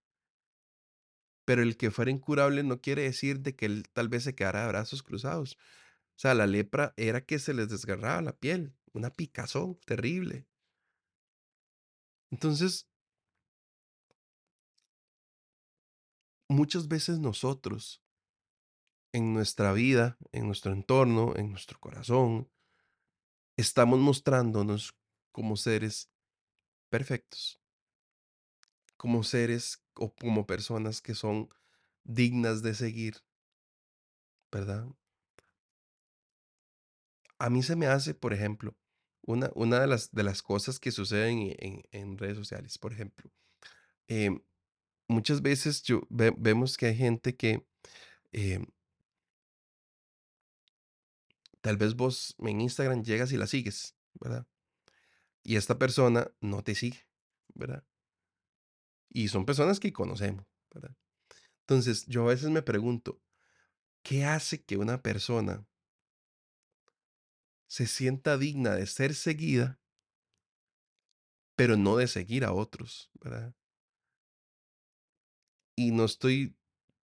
Pero 1.45 1.63
el 1.63 1.77
que 1.77 1.91
fuera 1.91 2.11
incurable 2.11 2.63
no 2.63 2.81
quiere 2.81 3.03
decir 3.03 3.41
de 3.41 3.55
que 3.55 3.67
él 3.67 3.85
tal 3.93 4.09
vez 4.09 4.25
se 4.25 4.35
quedara 4.35 4.63
de 4.63 4.69
brazos 4.69 5.03
cruzados. 5.03 5.57
O 6.17 6.21
sea, 6.21 6.35
la 6.35 6.47
lepra 6.47 6.95
era 6.97 7.25
que 7.25 7.39
se 7.39 7.55
les 7.55 7.69
desgarraba 7.69 8.21
la 8.23 8.33
piel, 8.37 8.75
una 8.93 9.11
picazón 9.11 9.79
terrible. 9.87 10.47
Entonces, 12.31 12.89
muchas 16.49 16.89
veces 16.89 17.19
nosotros, 17.19 18.03
en 19.13 19.33
nuestra 19.33 19.73
vida, 19.73 20.19
en 20.33 20.47
nuestro 20.47 20.73
entorno, 20.73 21.35
en 21.37 21.51
nuestro 21.51 21.79
corazón, 21.79 22.51
estamos 23.57 23.99
mostrándonos 24.01 24.95
como 25.33 25.57
seres 25.57 26.11
perfectos, 26.89 27.61
como 28.97 29.23
seres 29.23 29.83
o 29.95 30.15
como 30.15 30.47
personas 30.47 31.01
que 31.01 31.15
son 31.15 31.49
dignas 32.05 32.63
de 32.63 32.75
seguir, 32.75 33.23
¿verdad? 34.51 34.87
A 37.39 37.51
mí 37.51 37.63
se 37.63 37.77
me 37.77 37.87
hace, 37.87 38.15
por 38.15 38.33
ejemplo, 38.33 38.75
una, 39.23 39.51
una 39.55 39.81
de, 39.81 39.87
las, 39.87 40.11
de 40.13 40.23
las 40.23 40.43
cosas 40.43 40.81
que 40.81 40.91
suceden 40.91 41.55
en, 41.59 41.83
en 41.93 42.19
redes 42.19 42.37
sociales, 42.37 42.79
por 42.79 42.93
ejemplo, 42.93 43.31
em, 44.09 44.41
muchas 45.09 45.43
veces 45.43 45.83
yo, 45.83 46.03
vemos 46.11 46.77
que 46.77 46.87
hay 46.87 46.97
gente 46.97 47.37
que 47.37 47.67
em, 48.33 48.67
tal 51.61 51.77
vez 51.77 51.95
vos 51.95 52.35
en 52.39 52.61
Instagram 52.61 53.03
llegas 53.05 53.33
y 53.33 53.37
la 53.37 53.47
sigues, 53.47 53.95
¿verdad? 54.21 54.47
Y 55.49 55.57
esta 55.57 55.79
persona 55.79 56.31
no 56.43 56.63
te 56.63 56.75
sigue, 56.75 57.09
¿verdad? 57.55 57.83
Y 59.09 59.29
son 59.29 59.47
personas 59.47 59.81
que 59.81 59.95
conocemos, 59.95 60.45
¿verdad? 60.75 60.95
Entonces, 61.61 62.05
yo 62.05 62.25
a 62.25 62.27
veces 62.27 62.51
me 62.51 62.61
pregunto, 62.61 63.23
¿qué 64.03 64.27
hace 64.27 64.63
que 64.63 64.77
una 64.77 65.01
persona 65.01 65.67
se 67.67 67.87
sienta 67.87 68.37
digna 68.37 68.75
de 68.75 68.87
ser 68.87 69.15
seguida, 69.15 69.81
pero 71.57 71.79
no 71.79 71.97
de 71.97 72.09
seguir 72.09 72.45
a 72.45 72.53
otros, 72.53 73.11
¿verdad? 73.15 73.55
Y 75.75 75.93
no 75.93 76.05
estoy 76.05 76.59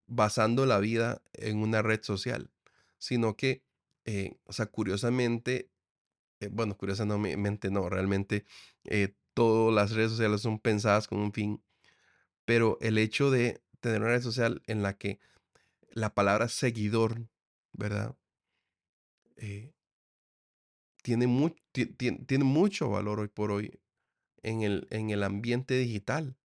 basando 0.06 0.68
la 0.68 0.78
vida 0.78 1.24
en 1.34 1.58
una 1.58 1.82
red 1.82 2.04
social, 2.04 2.52
sino 3.00 3.36
que, 3.36 3.64
eh, 4.06 4.38
o 4.44 4.54
sea, 4.54 4.68
curiosamente, 4.68 5.72
eh, 6.46 6.50
bueno, 6.52 6.78
curiosamente 6.78 7.72
no, 7.72 7.90
realmente 7.90 8.46
eh, 8.86 9.16
todas 9.34 9.74
las 9.74 9.92
redes 9.92 10.12
sociales 10.12 10.42
son 10.42 10.60
pensadas 10.60 11.08
con 11.08 11.20
un 11.20 11.34
fin, 11.34 11.62
pero 12.46 12.78
el 12.82 12.98
hecho 12.98 13.32
de 13.32 13.62
tener 13.80 14.02
una 14.02 14.12
red 14.12 14.22
social 14.22 14.62
en 14.68 14.84
la 14.84 14.98
que 14.98 15.20
la 15.92 16.14
palabra 16.14 16.50
seguidor, 16.50 17.28
¿verdad? 17.74 18.16
tiene, 21.02 21.56
tiene, 22.26 22.44
mucho 22.44 22.90
valor 22.90 23.20
hoy 23.20 23.28
por 23.28 23.52
hoy 23.52 23.80
en 24.44 24.62
el, 24.64 24.88
en 24.92 25.12
el 25.12 25.24
ambiente 25.24 25.78
digital. 25.78 26.36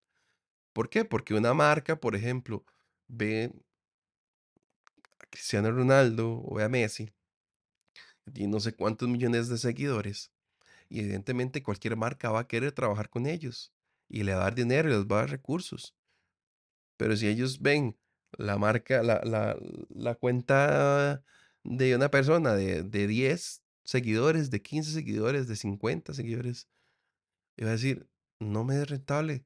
¿Por 0.73 0.89
qué? 0.89 1.05
Porque 1.05 1.33
una 1.33 1.53
marca, 1.53 1.95
por 1.95 2.15
ejemplo, 2.15 2.63
ve 3.07 3.51
a 5.19 5.25
Cristiano 5.29 5.71
Ronaldo 5.71 6.33
o 6.33 6.59
a 6.59 6.69
Messi, 6.69 7.11
y 8.33 8.47
no 8.47 8.59
sé 8.59 8.73
cuántos 8.73 9.09
millones 9.09 9.49
de 9.49 9.57
seguidores, 9.57 10.31
y 10.89 10.99
evidentemente 10.99 11.63
cualquier 11.63 11.95
marca 11.95 12.31
va 12.31 12.41
a 12.41 12.47
querer 12.47 12.71
trabajar 12.73 13.09
con 13.09 13.25
ellos 13.25 13.73
y 14.09 14.23
le 14.23 14.33
va 14.33 14.41
a 14.41 14.43
dar 14.43 14.55
dinero 14.55 14.89
y 14.89 14.93
les 14.93 15.05
va 15.05 15.17
a 15.17 15.21
dar 15.21 15.29
recursos. 15.29 15.95
Pero 16.97 17.15
si 17.15 17.27
ellos 17.27 17.61
ven 17.61 17.97
la 18.37 18.57
marca, 18.57 19.01
la, 19.01 19.21
la, 19.23 19.57
la 19.89 20.15
cuenta 20.15 21.23
de 21.63 21.95
una 21.95 22.11
persona 22.11 22.53
de, 22.53 22.83
de 22.83 23.07
10 23.07 23.63
seguidores, 23.83 24.51
de 24.51 24.61
15 24.61 24.91
seguidores, 24.91 25.47
de 25.47 25.55
50 25.55 26.13
seguidores, 26.13 26.67
y 27.55 27.63
va 27.63 27.69
a 27.69 27.73
decir, 27.73 28.07
no 28.39 28.63
me 28.63 28.81
es 28.81 28.89
rentable 28.89 29.45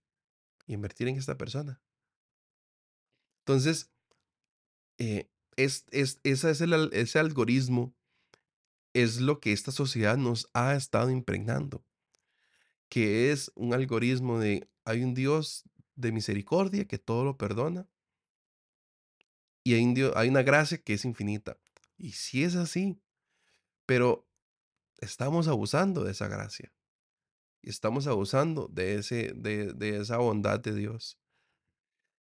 invertir 0.67 1.07
en 1.07 1.17
esta 1.17 1.38
persona. 1.38 1.81
Entonces, 3.41 3.91
eh, 4.97 5.29
es, 5.55 5.85
es, 5.91 6.19
ese, 6.23 6.49
es 6.49 6.61
el, 6.61 6.89
ese 6.93 7.19
algoritmo 7.19 7.95
es 8.95 9.19
lo 9.19 9.41
que 9.41 9.51
esta 9.51 9.73
sociedad 9.73 10.15
nos 10.15 10.49
ha 10.53 10.73
estado 10.73 11.10
impregnando, 11.10 11.84
que 12.88 13.29
es 13.31 13.51
un 13.53 13.73
algoritmo 13.73 14.39
de 14.39 14.69
hay 14.86 15.03
un 15.03 15.13
Dios 15.13 15.65
de 15.95 16.13
misericordia 16.13 16.88
que 16.88 16.97
todo 16.97 17.25
lo 17.25 17.38
perdona 17.38 17.89
y 19.65 19.73
hay, 19.73 19.84
un 19.84 20.12
hay 20.15 20.29
una 20.29 20.43
gracia 20.43 20.77
que 20.77 20.93
es 20.93 21.03
infinita. 21.03 21.58
Y 21.97 22.12
sí 22.12 22.45
es 22.45 22.55
así, 22.55 22.97
pero 23.86 24.29
estamos 24.99 25.49
abusando 25.49 26.05
de 26.05 26.12
esa 26.12 26.29
gracia 26.29 26.71
y 27.62 27.71
estamos 27.71 28.08
abusando 28.08 28.69
de, 28.69 28.95
ese, 28.95 29.34
de, 29.36 29.73
de 29.73 29.97
esa 29.97 30.17
bondad 30.19 30.62
de 30.62 30.73
Dios. 30.73 31.19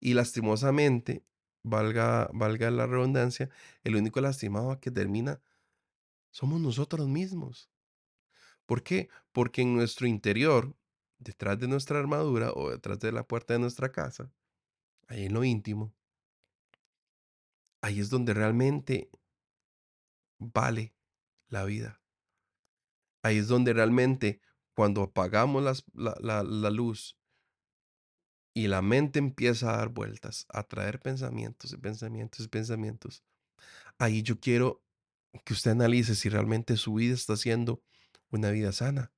Y 0.00 0.14
lastimosamente, 0.14 1.22
valga, 1.62 2.30
valga 2.32 2.70
la 2.70 2.86
redundancia, 2.86 3.50
el 3.84 3.96
único 3.96 4.22
lastimado 4.22 4.80
que 4.80 4.90
termina 4.90 5.42
somos 6.32 6.60
nosotros 6.60 7.08
mismos. 7.08 7.70
¿Por 8.66 8.82
qué? 8.82 9.08
Porque 9.32 9.62
en 9.62 9.74
nuestro 9.76 10.06
interior, 10.06 10.74
detrás 11.18 11.58
de 11.60 11.68
nuestra 11.68 11.98
armadura 12.00 12.52
o 12.54 12.70
detrás 12.70 12.98
de 13.00 13.12
la 13.12 13.26
puerta 13.26 13.54
de 13.54 13.60
nuestra 13.60 13.92
casa, 13.92 14.32
ahí 15.08 15.26
en 15.26 15.34
lo 15.34 15.44
íntimo, 15.44 15.94
ahí 17.82 18.00
es 18.00 18.10
donde 18.10 18.34
realmente 18.34 19.10
vale 20.38 20.94
la 21.48 21.64
vida. 21.64 22.02
Ahí 23.22 23.38
es 23.38 23.48
donde 23.48 23.72
realmente 23.72 24.40
cuando 24.74 25.02
apagamos 25.02 25.62
la, 25.94 26.14
la- 26.20 26.42
la 26.44 26.70
luz 26.70 27.18
y 28.54 28.68
la 28.68 28.82
mente 28.82 29.18
empieza 29.18 29.72
a 29.72 29.76
dar 29.78 29.88
vueltas, 29.88 30.46
a 30.50 30.62
traer 30.64 31.00
pensamientos 31.00 31.72
y 31.72 31.76
pensamientos 31.78 32.44
y 32.44 32.48
pensamientos, 32.48 33.24
ahí 33.98 34.22
yo 34.22 34.40
quiero 34.40 34.82
que 35.44 35.52
usted 35.52 35.72
analice 35.72 36.14
si 36.14 36.28
realmente 36.28 36.76
su 36.76 36.94
vida 36.94 37.14
está 37.14 37.36
siendo 37.36 37.82
una 38.30 38.50
vida 38.50 38.72
sana, 38.72 39.12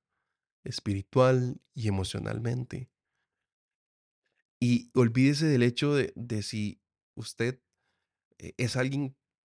espiritual 0.63 1.61
y 1.73 1.87
emocionalmente. 1.87 2.89
Y 4.59 4.89
olvídese 4.93 5.45
del 5.47 5.63
hecho 5.63 5.93
de, 5.93 6.13
de 6.15 6.41
si 6.41 6.81
usted 7.15 7.59
eh, 8.37 8.53
es 8.57 8.75
alguien 8.75 9.15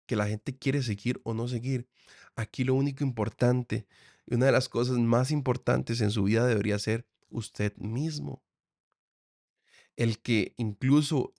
que 0.07 0.16
la 0.16 0.27
gente 0.27 0.57
quiere 0.57 0.83
seguir 0.83 1.21
o 1.25 1.35
no 1.35 1.49
seguir. 1.49 1.88
Aquí 2.35 2.64
lo 2.64 2.75
único 2.75 3.05
importante 3.05 3.87
y 4.27 4.35
una 4.35 4.47
de 4.47 4.53
las 4.53 4.69
cosas 4.69 4.99
más 4.99 5.31
importantes 5.31 6.01
en 6.01 6.11
su 6.11 6.25
vida 6.25 6.47
debería 6.47 6.79
ser 6.79 7.07
usted 7.29 7.77
mismo. 7.77 8.42
El 9.97 10.21
que 10.21 10.55
incluso 10.59 11.35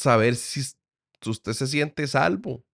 saber 0.00 0.34
si 0.34 0.62
usted 1.26 1.52
se 1.52 1.66
siente 1.66 2.06
salvo. 2.06 2.64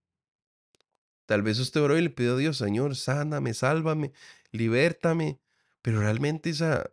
Tal 1.27 1.43
vez 1.43 1.59
usted 1.59 1.81
oró 1.83 1.99
y 1.99 2.03
le 2.03 2.11
pidió 2.11 2.35
a 2.35 2.39
Dios, 2.39 2.57
Señor, 2.57 2.95
sáname, 2.97 3.53
sálvame, 3.53 4.13
libértame. 4.53 5.41
Pero 5.83 6.01
realmente 6.01 6.51
esa, 6.51 6.91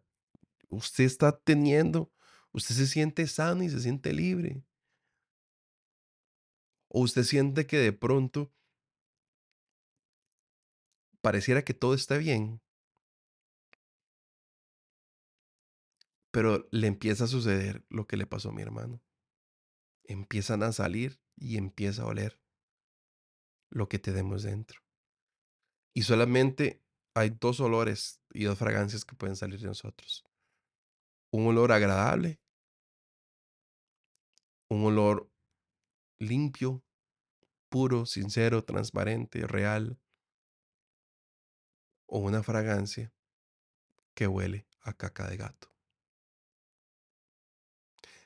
usted 0.69 1.03
está 1.03 1.37
teniendo, 1.39 2.11
usted 2.51 2.75
se 2.75 2.87
siente 2.87 3.27
sano 3.27 3.63
y 3.63 3.69
se 3.69 3.79
siente 3.79 4.11
libre. 4.11 4.63
O 6.87 7.01
usted 7.01 7.23
siente 7.23 7.67
que 7.67 7.77
de 7.77 7.93
pronto 7.93 8.51
pareciera 11.21 11.63
que 11.63 11.73
todo 11.73 11.93
está 11.93 12.17
bien, 12.17 12.61
pero 16.31 16.67
le 16.71 16.87
empieza 16.87 17.25
a 17.25 17.27
suceder 17.27 17.85
lo 17.89 18.07
que 18.07 18.17
le 18.17 18.25
pasó 18.25 18.49
a 18.49 18.53
mi 18.53 18.63
hermano. 18.63 19.01
Empiezan 20.03 20.63
a 20.63 20.71
salir 20.71 21.21
y 21.35 21.57
empieza 21.57 22.03
a 22.03 22.07
oler 22.07 22.42
lo 23.73 23.89
que 23.89 23.99
tenemos 23.99 24.43
dentro. 24.43 24.81
Y 25.93 26.03
solamente 26.03 26.81
hay 27.15 27.31
dos 27.31 27.59
olores 27.59 28.21
y 28.31 28.45
dos 28.45 28.57
fragancias 28.57 29.05
que 29.05 29.15
pueden 29.15 29.35
salir 29.35 29.59
de 29.59 29.67
nosotros. 29.67 30.23
Un 31.31 31.47
olor 31.47 31.71
agradable, 31.71 32.39
un 34.69 34.85
olor 34.85 35.29
limpio, 36.19 36.83
puro, 37.69 38.05
sincero, 38.05 38.63
transparente, 38.63 39.45
real, 39.47 39.99
o 42.05 42.19
una 42.19 42.43
fragancia 42.43 43.11
que 44.13 44.27
huele 44.27 44.67
a 44.81 44.93
caca 44.93 45.27
de 45.27 45.37
gato. 45.37 45.69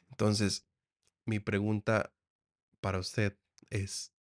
Entonces, 0.10 0.68
mi 1.26 1.40
pregunta 1.40 2.14
para 2.82 3.00
usted 3.00 3.38
es, 3.70 4.17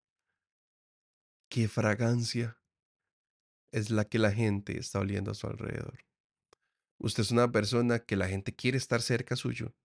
¿qué 1.49 1.67
fragancia 1.67 2.57
es 3.71 3.89
la 3.91 4.05
que 4.05 4.19
la 4.19 4.31
gente 4.31 4.77
está 4.77 4.99
oliendo 4.99 5.31
a 5.31 5.35
su 5.35 5.47
alrededor? 5.47 5.99
¿Usted 6.99 7.23
es 7.23 7.31
una 7.31 7.51
persona 7.51 7.99
que 7.99 8.15
la 8.15 8.27
gente 8.29 8.55
quiere 8.55 8.77
estar 8.77 9.01
cerca 9.01 9.35
suyo? 9.35 9.75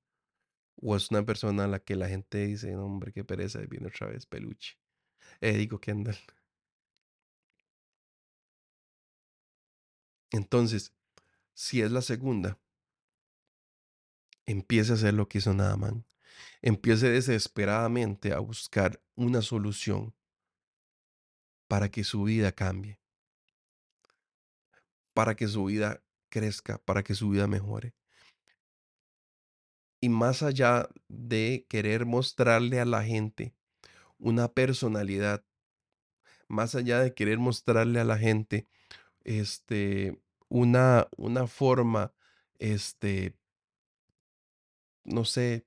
¿O 0.77 0.97
es 0.97 1.11
una 1.11 1.25
persona 1.27 1.65
a 1.65 1.69
la 1.69 1.81
que 1.81 1.97
la 1.97 2.09
gente 2.09 2.47
dice, 2.47 2.73
"No, 2.73 2.87
hombre, 2.87 3.13
qué 3.13 3.25
pereza, 3.25 3.61
viene 3.61 3.89
otra 3.89 4.09
vez 4.09 4.27
peluche? 4.27 4.79
Eh, 5.41 5.57
digo, 5.59 5.81
Kendall. 5.81 6.19
Entonces, 10.31 10.93
si 11.55 11.83
es 11.83 11.93
la 11.93 12.03
segunda, 12.03 12.59
empiece 14.47 14.93
a 14.93 14.95
hacer 14.95 15.15
lo 15.15 15.29
que 15.29 15.39
hizo 15.39 15.55
Naaman. 15.55 16.05
Empiece 16.63 17.11
desesperadamente 17.11 18.33
a 18.33 18.41
buscar 18.41 19.03
una 19.17 19.43
solución 19.43 20.15
para 21.73 21.91
que 21.91 22.05
su 22.05 22.25
vida 22.25 22.53
cambie, 22.53 23.01
para 25.15 25.35
que 25.35 25.49
su 25.49 25.65
vida 25.65 26.03
crezca, 26.29 26.77
para 26.77 27.03
que 27.03 27.15
su 27.15 27.31
vida 27.31 27.47
mejore. 27.47 27.95
Y 29.99 30.11
más 30.11 30.43
allá 30.43 30.91
de 31.09 31.65
querer 31.71 32.05
mostrarle 32.05 32.79
a 32.79 32.85
la 32.85 33.03
gente 33.03 33.55
una 34.19 34.53
personalidad, 34.53 35.47
más 36.47 36.75
allá 36.75 37.01
de 37.01 37.15
querer 37.15 37.39
mostrarle 37.39 38.01
a 38.01 38.05
la 38.05 38.19
gente 38.19 38.69
este, 39.25 40.21
una, 40.49 41.09
una 41.17 41.47
forma, 41.47 42.13
este, 42.59 43.35
no 45.05 45.25
sé, 45.25 45.65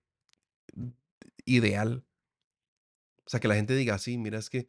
ideal. 1.45 2.05
O 3.25 3.29
sea, 3.31 3.39
que 3.39 3.47
la 3.47 3.55
gente 3.55 3.75
diga, 3.75 3.97
sí, 3.97 4.19
mira, 4.19 4.37
es 4.37 4.51
que 4.51 4.67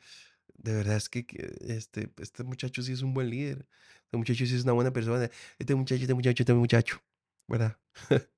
de 0.59 0.75
verdad 0.75 0.97
es 0.97 1.09
que, 1.09 1.27
este, 1.61 2.13
este 2.19 2.45
muchacho 2.45 2.83
sí 2.83 2.93
es 2.93 3.03
un 3.03 3.15
buen 3.15 3.31
líder, 3.31 3.67
este 4.05 4.17
muchacho 4.17 4.47
sí 4.47 4.55
es 4.57 4.65
una 4.65 4.73
buena 4.73 4.93
persona, 4.93 5.31
este 5.59 5.75
muchacho, 5.75 6.03
este 6.03 6.15
muchacho, 6.15 6.43
este 6.43 6.55
muchacho, 6.55 7.03
¿verdad? 7.49 7.79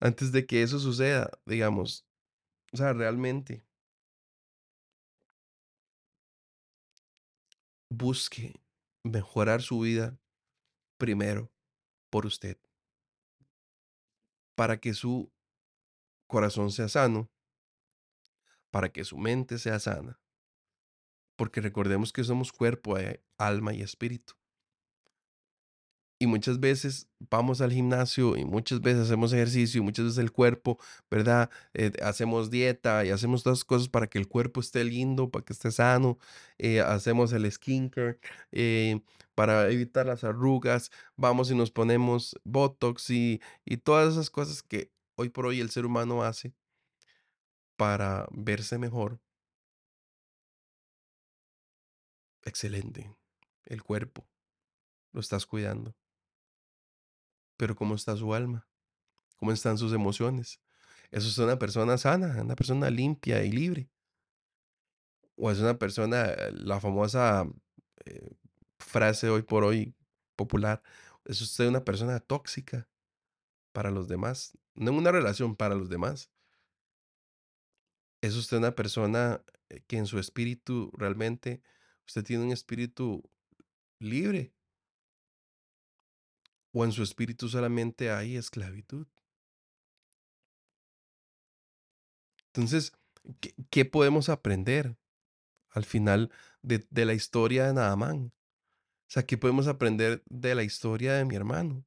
Antes 0.00 0.32
de 0.32 0.46
que 0.46 0.62
eso 0.62 0.78
suceda, 0.78 1.30
digamos, 1.46 2.06
o 2.72 2.76
sea, 2.76 2.92
realmente 2.92 3.64
busque 7.90 8.54
mejorar 9.04 9.62
su 9.62 9.80
vida 9.80 10.18
primero 10.98 11.52
por 12.10 12.26
usted, 12.26 12.58
para 14.54 14.78
que 14.78 14.94
su 14.94 15.32
corazón 16.28 16.70
sea 16.70 16.88
sano, 16.88 17.30
para 18.70 18.90
que 18.92 19.04
su 19.04 19.18
mente 19.18 19.58
sea 19.58 19.78
sana, 19.78 20.19
porque 21.40 21.62
recordemos 21.62 22.12
que 22.12 22.22
somos 22.22 22.52
cuerpo, 22.52 22.98
eh, 22.98 23.22
alma 23.38 23.72
y 23.72 23.80
espíritu. 23.80 24.34
Y 26.18 26.26
muchas 26.26 26.60
veces 26.60 27.08
vamos 27.30 27.62
al 27.62 27.72
gimnasio 27.72 28.36
y 28.36 28.44
muchas 28.44 28.82
veces 28.82 29.04
hacemos 29.04 29.32
ejercicio 29.32 29.80
y 29.80 29.84
muchas 29.84 30.04
veces 30.04 30.18
el 30.18 30.32
cuerpo, 30.32 30.78
¿verdad? 31.10 31.48
Eh, 31.72 31.92
hacemos 32.02 32.50
dieta 32.50 33.06
y 33.06 33.10
hacemos 33.10 33.42
todas 33.42 33.64
cosas 33.64 33.88
para 33.88 34.06
que 34.06 34.18
el 34.18 34.28
cuerpo 34.28 34.60
esté 34.60 34.84
lindo, 34.84 35.30
para 35.30 35.42
que 35.42 35.54
esté 35.54 35.70
sano. 35.70 36.18
eh, 36.58 36.82
hacemos 36.82 37.32
el 37.32 37.50
skincare 37.50 38.18
para 39.34 39.70
evitar 39.70 40.04
las 40.04 40.24
arrugas. 40.24 40.90
Vamos 41.16 41.50
y 41.50 41.54
nos 41.54 41.70
ponemos 41.70 42.36
Botox 42.44 43.08
y, 43.08 43.40
y 43.64 43.78
todas 43.78 44.12
esas 44.12 44.28
cosas 44.28 44.62
que 44.62 44.92
hoy 45.16 45.30
por 45.30 45.46
hoy 45.46 45.60
el 45.60 45.70
ser 45.70 45.86
humano 45.86 46.22
hace 46.22 46.52
para 47.76 48.28
verse 48.30 48.76
mejor. 48.76 49.20
Excelente. 52.44 53.14
El 53.66 53.82
cuerpo 53.82 54.26
lo 55.12 55.20
estás 55.20 55.46
cuidando. 55.46 55.94
Pero 57.56 57.74
¿cómo 57.76 57.94
está 57.94 58.16
su 58.16 58.32
alma? 58.34 58.66
¿Cómo 59.36 59.52
están 59.52 59.78
sus 59.78 59.92
emociones? 59.92 60.60
¿Eso 61.10 61.28
es 61.28 61.38
una 61.38 61.58
persona 61.58 61.98
sana, 61.98 62.40
una 62.42 62.56
persona 62.56 62.88
limpia 62.90 63.42
y 63.44 63.50
libre? 63.50 63.90
¿O 65.36 65.50
es 65.50 65.58
una 65.58 65.78
persona, 65.78 66.26
eh, 66.30 66.52
la 66.52 66.80
famosa 66.80 67.46
eh, 68.04 68.30
frase 68.78 69.28
hoy 69.28 69.42
por 69.42 69.64
hoy 69.64 69.94
popular, 70.36 70.82
es 71.24 71.40
usted 71.40 71.68
una 71.68 71.84
persona 71.84 72.20
tóxica 72.20 72.88
para 73.72 73.90
los 73.90 74.08
demás? 74.08 74.56
No 74.74 74.92
en 74.92 74.98
una 74.98 75.12
relación 75.12 75.56
para 75.56 75.74
los 75.74 75.88
demás. 75.88 76.30
Es 78.22 78.36
usted 78.36 78.58
una 78.58 78.74
persona 78.74 79.42
eh, 79.68 79.82
que 79.86 79.96
en 79.96 80.06
su 80.06 80.18
espíritu 80.18 80.90
realmente, 80.96 81.62
usted 82.10 82.24
tiene 82.24 82.44
un 82.44 82.50
espíritu 82.50 83.22
libre. 84.00 84.52
o 86.72 86.84
en 86.84 86.92
su 86.92 87.02
espíritu 87.02 87.48
solamente 87.48 88.10
hay 88.10 88.36
esclavitud. 88.36 89.06
Entonces, 92.46 92.92
¿qué, 93.70 93.84
podemos 93.84 94.28
aprender 94.28 94.96
al 95.70 95.84
final 95.84 96.32
de, 96.62 97.04
la 97.04 97.14
historia 97.14 97.66
de 97.66 97.74
Naamán? 97.74 98.32
O 99.08 99.10
sea, 99.12 99.24
¿qué 99.24 99.36
podemos 99.36 99.66
aprender 99.66 100.22
de 100.26 100.54
la 100.54 100.62
historia 100.62 101.14
de 101.14 101.24
mi 101.24 101.34
hermano? 101.34 101.84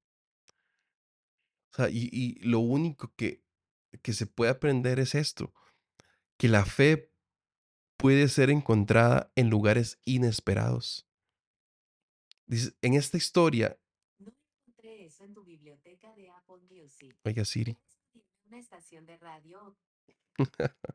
O 1.71 1.75
sea, 1.75 1.89
y, 1.89 2.35
lo 2.41 2.59
único 2.59 3.13
que, 3.15 3.43
que 4.01 4.13
se 4.13 4.25
puede 4.25 4.51
aprender 4.51 4.99
es 4.99 5.15
esto, 5.15 5.53
que 6.37 6.49
la 6.49 6.65
fe 6.65 7.12
puede 7.97 8.27
ser 8.27 8.49
encontrada 8.49 9.31
en 9.35 9.49
lugares 9.49 9.99
inesperados. 10.05 11.07
Dice, 12.45 12.73
en 12.81 12.93
esta 12.93 13.17
historia... 13.17 13.79
No 14.19 14.31
encontré 14.67 15.05
eso 15.05 15.23
en 15.23 15.33
tu 15.33 15.43
biblioteca 15.43 16.13
de 16.15 16.29
Apple 16.29 16.61
Music. 16.69 17.15
Oiga, 17.23 17.45
Siri. 17.45 17.77
Una 18.45 18.59
estación 18.59 19.05
de 19.05 19.17
radio. 19.17 19.77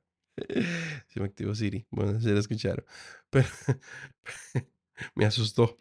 Se 1.09 1.21
me 1.21 1.27
activó 1.27 1.55
Siri. 1.55 1.87
Bueno, 1.91 2.21
se 2.21 2.31
la 2.31 2.41
escucharon. 2.41 2.85
Pero 3.31 3.49
me 5.15 5.25
asustó. 5.25 5.79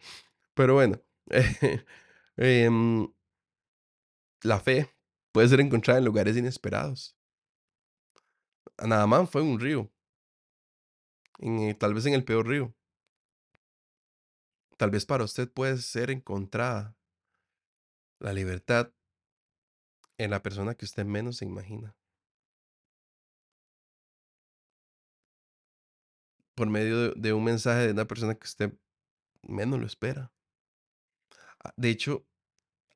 Pero 0.54 0.74
bueno. 0.76 1.02
Em, 2.38 3.08
la 4.44 4.60
fe 4.60 4.90
puede 5.32 5.48
ser 5.48 5.60
encontrada 5.60 6.00
en 6.00 6.06
lugares 6.06 6.38
inesperados. 6.38 7.16
Nada 8.84 9.26
fue 9.26 9.42
un 9.42 9.60
río. 9.60 9.92
Eh, 11.40 11.76
tal 11.80 11.94
vez 11.94 12.06
en 12.06 12.14
el 12.14 12.24
peor 12.24 12.48
río. 12.48 12.74
Tal 14.78 14.92
vez 14.92 15.06
para 15.06 15.24
usted 15.24 15.50
puede 15.52 15.78
ser 15.78 16.12
encontrada 16.12 16.96
la 18.20 18.34
libertad 18.34 18.92
en 20.18 20.32
la 20.32 20.42
persona 20.42 20.76
que 20.76 20.86
usted 20.86 21.06
menos 21.06 21.38
se 21.38 21.46
imagina. 21.46 21.96
Por 26.56 26.70
medio 26.70 27.14
de, 27.14 27.34
un 27.34 27.44
mensaje 27.44 27.86
de 27.88 27.92
una 27.92 28.06
persona 28.06 28.36
que 28.36 28.46
usted 28.46 28.74
menos 29.44 29.80
lo 29.80 29.86
espera. 29.86 30.32
Ah, 31.64 31.74
de 31.78 31.90
hecho, 31.90 32.26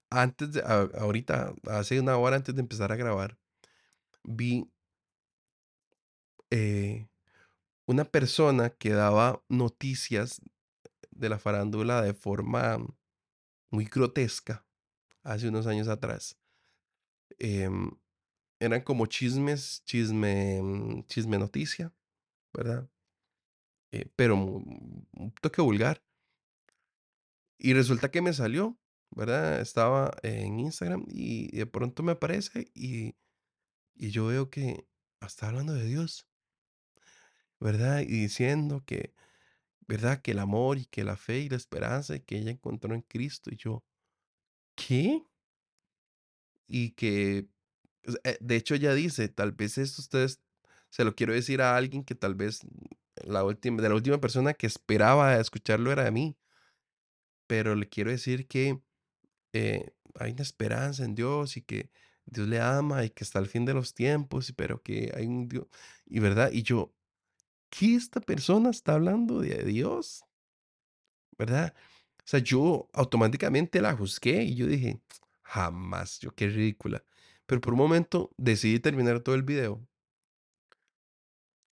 antes 0.09 0.53
de, 0.53 0.61
ahorita, 0.61 1.53
hace 1.67 1.99
una 1.99 2.17
hora 2.17 2.35
antes 2.37 2.55
de 2.55 2.61
empezar 2.61 2.91
a 2.91 2.95
grabar, 2.95 3.37
vi 4.23 4.71
eh, 6.49 7.07
una 7.91 8.05
persona 8.05 8.69
que 8.69 8.91
daba 8.91 9.43
noticias 9.49 10.41
de 11.11 11.29
la 11.29 11.39
farándula 11.39 12.01
de 12.01 12.13
forma 12.13 12.77
muy 13.69 13.85
grotesca 13.85 14.65
hace 15.23 15.49
unos 15.49 15.67
años 15.67 15.87
atrás. 15.87 16.39
Em, 17.37 17.91
eran 18.59 18.81
como 18.81 19.05
chismes, 19.07 19.83
chisme, 19.85 20.61
mm, 20.61 21.05
chisme 21.07 21.37
noticia, 21.37 21.93
¿verdad? 22.53 22.89
Eh, 23.91 24.09
pero 24.15 24.35
un 24.35 25.33
toque 25.41 25.61
vulgar. 25.61 26.01
Y 27.57 27.73
resulta 27.73 28.09
que 28.09 28.21
me 28.21 28.33
salió, 28.33 28.79
¿verdad? 29.11 29.59
Estaba 29.59 30.11
en 30.23 30.59
Instagram 30.59 31.05
y 31.07 31.55
de 31.55 31.65
pronto 31.65 32.03
me 32.03 32.13
aparece 32.13 32.71
y, 32.73 33.15
y 33.95 34.11
yo 34.11 34.27
veo 34.27 34.49
que 34.49 34.87
está 35.21 35.49
hablando 35.49 35.73
de 35.73 35.85
Dios. 35.85 36.30
¿Verdad? 37.61 38.01
Y 38.01 38.07
diciendo 38.07 38.83
que, 38.85 39.13
¿verdad? 39.87 40.21
Que 40.21 40.31
el 40.31 40.39
amor 40.39 40.77
y 40.79 40.85
que 40.85 41.03
la 41.03 41.17
fe 41.17 41.39
y 41.41 41.49
la 41.49 41.57
esperanza 41.57 42.19
que 42.19 42.37
ella 42.37 42.51
encontró 42.51 42.95
en 42.95 43.01
Cristo. 43.03 43.51
Y 43.51 43.57
yo, 43.57 43.83
¿qué? 44.75 45.23
Y 46.67 46.91
que, 46.91 47.47
eh, 48.23 48.37
de 48.41 48.55
hecho, 48.55 48.75
ella 48.75 48.93
dice, 48.93 49.29
tal 49.29 49.51
vez 49.51 49.77
esto 49.77 50.01
ustedes, 50.01 50.41
se 50.89 51.03
lo 51.05 51.15
quiero 51.15 51.33
decir 51.33 51.61
a 51.61 51.77
alguien 51.77 52.03
que 52.03 52.15
tal 52.15 52.35
vez 52.35 52.61
la 53.23 53.43
última, 53.43 53.81
de 53.81 53.89
la 53.89 53.95
última 53.95 54.19
persona 54.19 54.53
que 54.53 54.67
esperaba 54.67 55.39
escucharlo 55.39 55.91
era 55.91 56.03
de 56.03 56.11
mí. 56.11 56.37
Pero 57.47 57.75
le 57.75 57.89
quiero 57.89 58.11
decir 58.11 58.47
que 58.47 58.81
eh, 59.53 59.93
hay 60.15 60.31
una 60.31 60.43
esperanza 60.43 61.05
en 61.05 61.15
Dios 61.15 61.57
y 61.57 61.61
que 61.63 61.91
Dios 62.25 62.47
le 62.47 62.61
ama 62.61 63.05
y 63.05 63.09
que 63.11 63.23
está 63.23 63.39
al 63.39 63.47
fin 63.47 63.65
de 63.65 63.73
los 63.73 63.93
tiempos, 63.93 64.53
pero 64.55 64.81
que 64.81 65.11
hay 65.15 65.25
un 65.27 65.47
Dios. 65.47 65.67
Y 66.05 66.19
verdad, 66.19 66.51
y 66.51 66.63
yo, 66.63 66.93
¿qué 67.71 67.95
esta 67.95 68.21
persona 68.21 68.69
está 68.69 68.93
hablando 68.93 69.39
de 69.39 69.63
Dios? 69.63 70.23
¿Verdad? 71.37 71.73
O 72.19 72.23
sea, 72.25 72.39
yo 72.39 72.89
automáticamente 72.93 73.81
la 73.81 73.95
juzgué 73.95 74.43
y 74.43 74.55
yo 74.55 74.67
dije, 74.67 75.01
jamás, 75.41 76.19
yo 76.19 76.35
qué 76.35 76.47
ridícula. 76.47 77.03
Pero 77.47 77.61
por 77.61 77.73
un 77.73 77.79
momento 77.79 78.31
decidí 78.37 78.79
terminar 78.79 79.21
todo 79.21 79.35
el 79.35 79.43
video. 79.43 79.85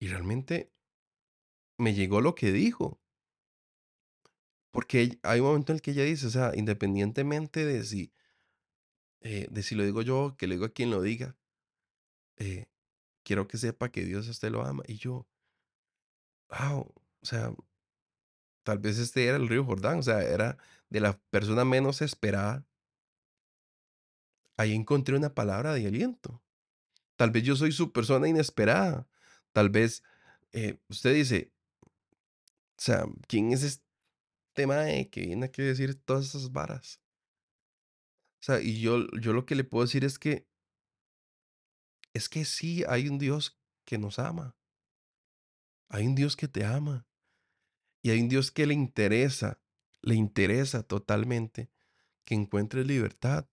Y 0.01 0.09
realmente 0.09 0.73
me 1.77 1.95
llegó 1.95 2.21
lo 2.21 2.35
que 2.35 2.53
dijo. 2.53 3.01
Porque 4.71 5.19
hay 5.23 5.41
un 5.41 5.47
momento 5.47 5.73
en 5.73 5.77
el 5.77 5.83
que 5.83 5.91
ella 5.93 6.05
dice, 6.05 6.27
o 6.27 6.31
sea, 6.31 6.53
independientemente 6.55 7.65
de 7.65 7.85
si, 7.85 8.13
eh, 9.21 9.49
de 9.51 9.63
si 9.63 9.75
lo 9.75 9.85
digo 9.85 10.03
yo, 10.03 10.37
que 10.39 10.47
lo 10.47 10.55
digo 10.55 10.67
a 10.67 10.73
quien 10.73 10.91
lo 10.91 11.03
diga, 11.03 11.37
eh, 12.37 12.67
quiero 13.25 13.49
que 13.49 13.59
sepa 13.59 13.91
que 13.91 14.05
Dios 14.05 14.29
a 14.29 14.31
usted 14.31 14.51
lo 14.51 14.65
ama. 14.65 14.83
Y 14.87 14.97
yo, 14.97 15.27
wow, 16.49 16.81
o 16.81 17.27
sea, 17.27 17.53
tal 18.63 18.79
vez 18.79 18.99
este 18.99 19.27
era 19.27 19.37
el 19.37 19.49
río 19.49 19.65
Jordán, 19.65 19.99
o 19.99 20.03
sea, 20.03 20.23
era 20.23 20.59
de 20.91 21.01
la 21.01 21.19
persona 21.31 21.65
menos 21.65 22.03
esperada. 22.03 22.67
Ahí 24.57 24.75
encontré 24.75 25.17
una 25.17 25.35
palabra 25.35 25.73
de 25.75 25.87
aliento. 25.87 26.43
Tal 27.17 27.31
vez 27.31 27.45
yo 27.45 27.57
soy 27.57 27.73
su 27.73 27.93
persona 27.93 28.29
inesperada. 28.29 29.09
Tal 29.53 29.71
vez 29.71 30.03
eh, 30.53 30.79
usted 30.89 31.15
dice, 31.15 31.53
o 31.83 32.81
sea, 32.81 33.07
¿quién 33.27 33.53
es 33.53 33.63
este 33.63 33.85
tema 34.53 34.85
que 35.11 35.23
viene 35.23 35.47
a 35.47 35.51
decir 35.51 35.95
todas 36.03 36.27
esas 36.27 36.53
varas? 36.53 37.01
O 38.41 38.45
sea, 38.45 38.61
y 38.61 38.81
yo, 38.81 39.07
yo 39.21 39.33
lo 39.33 39.47
que 39.47 39.55
le 39.55 39.65
puedo 39.65 39.85
decir 39.85 40.05
es 40.05 40.19
que, 40.19 40.47
es 42.13 42.29
que 42.29 42.45
sí 42.45 42.85
hay 42.89 43.09
un 43.09 43.19
Dios 43.19 43.59
que 43.85 43.99
nos 43.99 44.19
ama. 44.19 44.58
Hay 45.89 46.07
un 46.07 46.15
Dios 46.15 46.37
que 46.37 46.49
te 46.49 46.65
ama. 46.65 47.07
Y 48.03 48.11
hay 48.11 48.21
un 48.21 48.29
Dios 48.29 48.51
que 48.51 48.67
le 48.67 48.75
interesa, 48.75 49.61
le 50.03 50.15
interesa 50.15 50.83
totalmente 50.83 51.71
que 52.25 52.35
encuentres 52.35 52.87
libertad. 52.87 53.49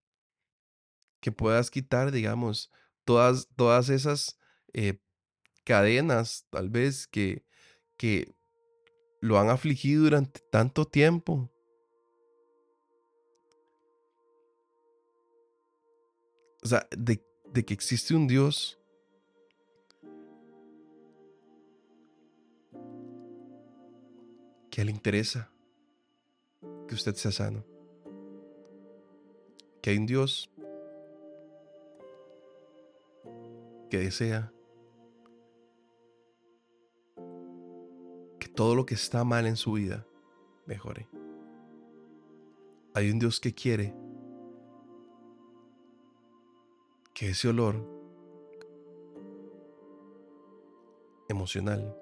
Que 1.22 1.32
puedas 1.32 1.72
quitar, 1.72 2.12
digamos, 2.12 2.72
todas, 3.04 3.48
todas 3.56 3.90
esas 3.90 4.38
eh, 4.74 5.00
cadenas, 5.64 6.46
tal 6.50 6.70
vez, 6.70 7.08
que, 7.08 7.46
que 7.98 8.36
lo 9.22 9.40
han 9.40 9.50
afligido 9.50 10.04
durante 10.04 10.42
tanto 10.52 10.86
tiempo. 10.86 11.52
O 16.62 16.68
sea, 16.68 16.88
de, 16.96 17.24
de 17.54 17.66
que 17.66 17.74
existe 17.74 18.14
un 18.14 18.28
Dios 18.28 18.80
que 24.76 24.84
le 24.84 24.92
interesa 24.92 25.50
que 26.86 26.96
usted 26.96 27.16
sea 27.16 27.32
sano. 27.32 27.64
Que 29.82 29.92
hay 29.92 29.98
un 29.98 30.06
Dios 30.06 30.52
que 33.90 34.00
desea 34.00 34.52
que 38.38 38.50
todo 38.50 38.76
lo 38.76 38.86
que 38.86 38.96
está 38.96 39.24
mal 39.24 39.46
en 39.46 39.56
su 39.56 39.72
vida 39.72 40.06
mejore. 40.66 41.08
Hay 42.96 43.10
un 43.12 43.20
Dios 43.20 43.40
que 43.40 43.54
quiere 43.54 43.94
que 47.14 47.30
ese 47.30 47.48
olor 47.48 47.78
emocional 51.30 51.96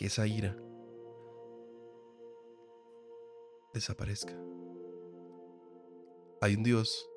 que 0.00 0.06
esa 0.06 0.26
ira 0.26 0.56
desaparezca. 3.72 4.34
Hay 6.40 6.54
un 6.54 6.62
Dios 6.62 7.08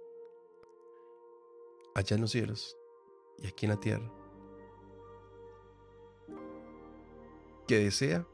allá 1.96 2.16
en 2.16 2.22
los 2.22 2.32
cielos 2.32 2.78
y 3.38 3.48
aquí 3.48 3.66
en 3.66 3.72
la 3.72 3.80
tierra 3.80 4.12
que 7.68 7.80
desea 7.80 8.26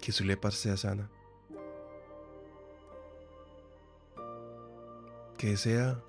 que 0.00 0.12
su 0.12 0.24
lepra 0.24 0.50
sea 0.50 0.76
sana, 0.76 1.10
que 5.36 5.48
desea 5.48 6.02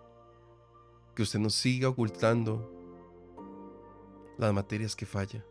que 1.15 1.23
usted 1.23 1.39
no 1.39 1.49
siga 1.49 1.89
ocultando 1.89 2.80
las 4.47 4.55
materias 4.55 4.95
que 4.95 5.05
falla. 5.05 5.43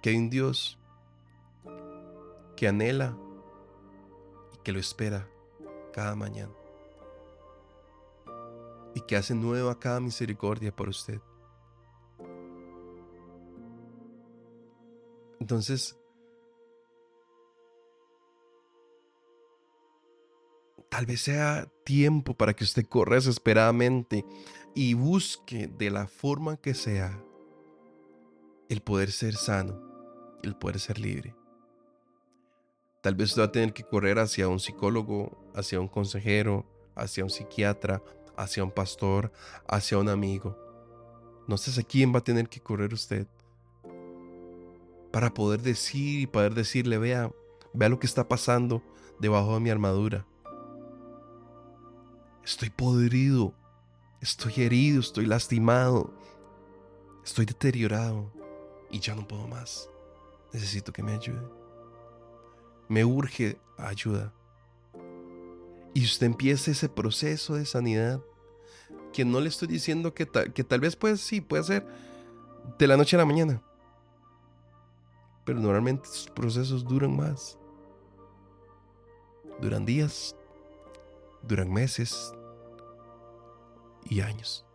Que 0.00 0.10
hay 0.10 0.16
un 0.16 0.30
Dios 0.30 0.78
que 2.56 2.68
anhela 2.68 3.16
y 4.54 4.58
que 4.62 4.72
lo 4.72 4.78
espera 4.78 5.28
cada 5.92 6.14
mañana. 6.14 6.52
Y 8.94 9.02
que 9.02 9.16
hace 9.16 9.34
nueva 9.34 9.78
cada 9.78 10.00
misericordia 10.00 10.74
por 10.74 10.88
usted. 10.88 11.20
Entonces, 15.38 15.99
tal 20.90 21.06
vez 21.06 21.22
sea 21.22 21.66
tiempo 21.84 22.34
para 22.34 22.54
que 22.54 22.64
usted 22.64 22.84
corra 22.84 23.14
desesperadamente 23.14 24.24
y 24.74 24.94
busque 24.94 25.68
de 25.68 25.90
la 25.90 26.06
forma 26.06 26.56
que 26.56 26.74
sea 26.74 27.18
el 28.68 28.82
poder 28.82 29.10
ser 29.10 29.34
sano, 29.34 29.80
el 30.42 30.56
poder 30.56 30.78
ser 30.78 30.98
libre. 30.98 31.34
Tal 33.02 33.14
vez 33.14 33.30
usted 33.30 33.42
va 33.42 33.46
a 33.46 33.52
tener 33.52 33.72
que 33.72 33.84
correr 33.84 34.18
hacia 34.18 34.48
un 34.48 34.60
psicólogo, 34.60 35.50
hacia 35.54 35.80
un 35.80 35.88
consejero, 35.88 36.66
hacia 36.94 37.24
un 37.24 37.30
psiquiatra, 37.30 38.02
hacia 38.36 38.62
un 38.62 38.70
pastor, 38.70 39.32
hacia 39.66 39.96
un 39.96 40.08
amigo. 40.08 40.58
No 41.48 41.56
sé 41.56 41.80
a 41.80 41.84
quién 41.84 42.12
va 42.14 42.18
a 42.18 42.24
tener 42.24 42.48
que 42.48 42.60
correr 42.60 42.92
usted 42.92 43.26
para 45.10 45.32
poder 45.32 45.62
decir 45.62 46.20
y 46.20 46.26
poder 46.26 46.54
decirle, 46.54 46.98
vea, 46.98 47.30
vea 47.72 47.88
lo 47.88 47.98
que 47.98 48.06
está 48.06 48.28
pasando 48.28 48.82
debajo 49.18 49.54
de 49.54 49.60
mi 49.60 49.70
armadura. 49.70 50.26
Estoy 52.44 52.70
podrido, 52.70 53.54
estoy 54.20 54.62
herido, 54.62 55.00
estoy 55.00 55.26
lastimado, 55.26 56.12
estoy 57.24 57.44
deteriorado 57.46 58.32
y 58.90 59.00
ya 59.00 59.14
no 59.14 59.26
puedo 59.26 59.46
más. 59.46 59.88
Necesito 60.52 60.92
que 60.92 61.02
me 61.02 61.12
ayude. 61.12 61.42
Me 62.88 63.04
urge 63.04 63.58
ayuda. 63.76 64.32
Y 65.94 66.04
usted 66.04 66.26
empiece 66.26 66.72
ese 66.72 66.88
proceso 66.88 67.54
de 67.54 67.66
sanidad, 67.66 68.20
que 69.12 69.24
no 69.24 69.40
le 69.40 69.48
estoy 69.48 69.68
diciendo 69.68 70.14
que, 70.14 70.26
que 70.54 70.64
tal 70.64 70.80
vez 70.80 70.96
pues 70.96 71.20
sí, 71.20 71.40
puede 71.40 71.64
ser 71.64 71.86
de 72.78 72.86
la 72.86 72.96
noche 72.96 73.16
a 73.16 73.18
la 73.18 73.24
mañana. 73.26 73.62
Pero 75.44 75.60
normalmente 75.60 76.04
estos 76.04 76.30
procesos 76.30 76.84
duran 76.84 77.16
más. 77.16 77.58
Duran 79.60 79.84
días, 79.84 80.36
duran 81.42 81.72
meses 81.72 82.32
y 84.08 84.20
años. 84.20 84.66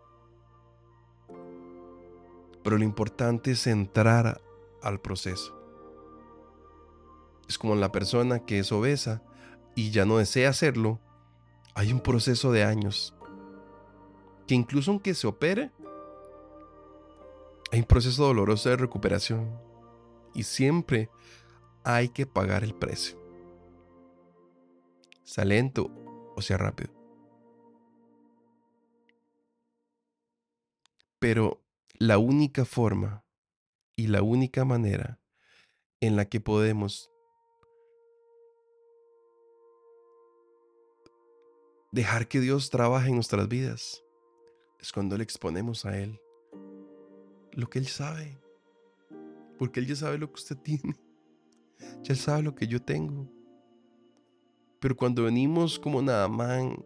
Pero 2.63 2.78
lo 2.78 2.84
importante 2.84 3.51
es 3.51 3.68
entrar 3.68 4.41
al 4.82 4.99
proceso. 4.99 5.55
Es 7.47 7.57
como 7.57 7.76
la 7.76 7.91
persona 7.91 8.39
que 8.39 8.59
es 8.59 8.72
obesa 8.72 9.22
y 9.76 9.91
ya 9.91 10.05
no 10.05 10.18
desea 10.18 10.49
hacerlo. 10.49 10.99
Hay 11.76 11.93
un 11.93 11.99
proceso 11.99 12.51
de 12.51 12.63
años. 12.63 13.13
Que 14.47 14.55
incluso 14.55 14.91
aunque 14.91 15.13
se 15.13 15.28
opere, 15.28 15.72
hay 17.72 17.80
un 17.80 17.86
proceso 17.86 18.26
doloroso 18.26 18.70
de 18.70 18.78
recuperación. 18.78 19.59
Y 20.34 20.43
siempre 20.43 21.09
hay 21.84 22.09
que 22.09 22.26
pagar 22.26 22.63
el 22.63 22.74
precio. 22.74 23.18
Sea 25.24 25.45
lento 25.45 26.05
o 26.36 26.41
sea 26.41 26.57
rápido. 26.57 26.93
Pero 31.19 31.63
la 31.97 32.17
única 32.17 32.65
forma 32.65 33.25
y 33.95 34.07
la 34.07 34.21
única 34.21 34.65
manera 34.65 35.19
en 36.01 36.15
la 36.15 36.25
que 36.25 36.39
podemos 36.41 37.09
dejar 41.91 42.27
que 42.27 42.41
Dios 42.41 42.69
trabaje 42.69 43.07
en 43.07 43.15
nuestras 43.15 43.47
vidas 43.47 44.03
es 44.79 44.91
cuando 44.91 45.17
le 45.17 45.23
exponemos 45.23 45.86
a 45.86 45.97
Él 45.97 46.19
lo 47.53 47.69
que 47.69 47.79
Él 47.79 47.88
sabe. 47.88 48.38
Porque 49.57 49.79
Él 49.79 49.88
ya 49.88 49.95
sabe 49.95 50.17
lo 50.17 50.27
que 50.27 50.36
usted 50.36 50.57
tiene. 50.63 50.95
Ya 52.03 52.15
sabe 52.15 52.43
lo 52.43 52.53
que 52.53 52.67
yo 52.67 52.81
tengo. 52.81 53.34
Pero 54.86 54.95
cuando 54.95 55.23
venimos 55.23 55.79
como 55.79 55.99
Naamán, 55.99 56.86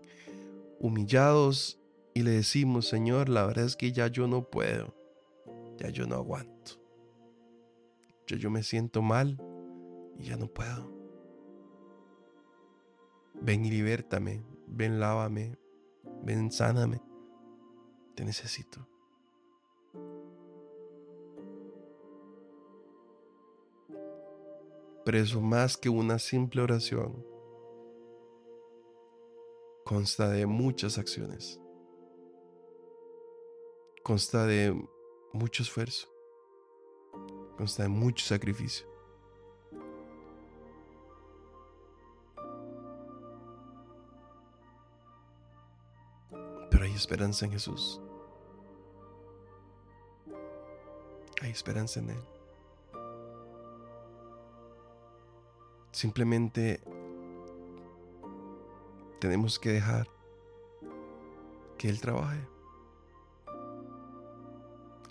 humillados, 0.79 1.81
y 2.13 2.21
le 2.23 2.31
decimos, 2.31 2.87
Señor, 2.87 3.27
la 3.27 3.45
verdad 3.45 3.65
es 3.65 3.75
que 3.75 3.91
ya 3.91 4.07
yo 4.07 4.25
no 4.25 4.49
puedo, 4.49 4.95
ya 5.77 5.89
yo 5.89 6.07
no 6.07 6.15
aguanto. 6.15 6.81
Ya 8.25 8.37
yo 8.37 8.49
me 8.49 8.63
siento 8.63 9.01
mal 9.01 9.37
y 10.17 10.23
ya 10.23 10.37
no 10.37 10.47
puedo. 10.47 10.89
Ven 13.41 13.65
y 13.65 13.69
libértame, 13.69 14.45
ven 14.65 15.01
lávame, 15.01 15.57
ven 16.23 16.53
sáname. 16.53 17.01
Te 18.15 18.23
necesito. 18.23 18.87
Pero 25.03 25.17
eso 25.17 25.41
más 25.41 25.75
que 25.75 25.89
una 25.89 26.17
simple 26.17 26.61
oración 26.61 27.27
consta 29.89 30.29
de 30.29 30.45
muchas 30.45 30.99
acciones 30.99 31.59
consta 34.03 34.45
de 34.45 34.71
mucho 35.33 35.63
esfuerzo, 35.63 36.07
consta 37.57 37.81
de 37.83 37.89
mucho 37.89 38.23
sacrificio. 38.23 38.87
Pero 46.69 46.83
hay 46.83 46.93
esperanza 46.93 47.45
en 47.45 47.51
Jesús. 47.51 47.99
Hay 51.41 51.49
esperanza 51.49 51.99
en 51.99 52.11
Él. 52.11 52.23
Simplemente 55.91 56.79
tenemos 59.19 59.59
que 59.59 59.69
dejar 59.69 60.07
que 61.77 61.89
Él 61.89 61.99
trabaje 62.01 62.47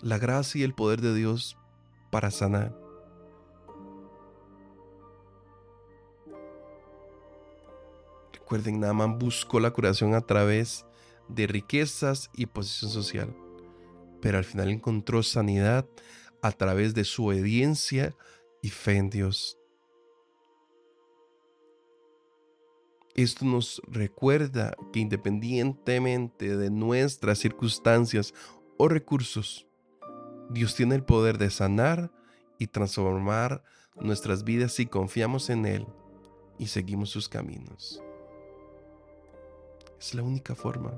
la 0.01 0.17
gracia 0.17 0.61
y 0.61 0.63
el 0.63 0.73
poder 0.73 1.01
de 1.01 1.13
Dios 1.13 1.57
para 2.09 2.31
sanar. 2.31 2.75
Recuerden, 8.33 8.79
Naaman 8.79 9.19
buscó 9.19 9.59
la 9.59 9.71
curación 9.71 10.15
a 10.15 10.21
través 10.21 10.85
de 11.27 11.45
riquezas 11.45 12.31
y 12.33 12.47
posición 12.47 12.89
social, 12.89 13.35
pero 14.21 14.37
al 14.37 14.43
final 14.43 14.69
encontró 14.69 15.21
sanidad 15.21 15.85
a 16.41 16.51
través 16.51 16.95
de 16.95 17.03
su 17.03 17.27
obediencia 17.27 18.15
y 18.61 18.69
fe 18.69 18.97
en 18.97 19.09
Dios. 19.09 19.58
Esto 23.21 23.43
nos 23.43 23.81
recuerda 23.85 24.77
que 24.93 25.01
independientemente 25.01 26.55
de 26.55 26.69
nuestras 26.69 27.37
circunstancias 27.37 28.33
o 28.77 28.87
recursos, 28.87 29.67
Dios 30.49 30.73
tiene 30.73 30.95
el 30.95 31.03
poder 31.03 31.37
de 31.37 31.49
sanar 31.49 32.13
y 32.59 32.67
transformar 32.67 33.61
nuestras 33.99 34.45
vidas 34.45 34.71
si 34.71 34.85
confiamos 34.85 35.49
en 35.49 35.65
Él 35.65 35.85
y 36.57 36.67
seguimos 36.67 37.09
sus 37.09 37.27
caminos. 37.27 38.01
Es 39.99 40.13
la 40.13 40.23
única 40.23 40.55
forma. 40.55 40.97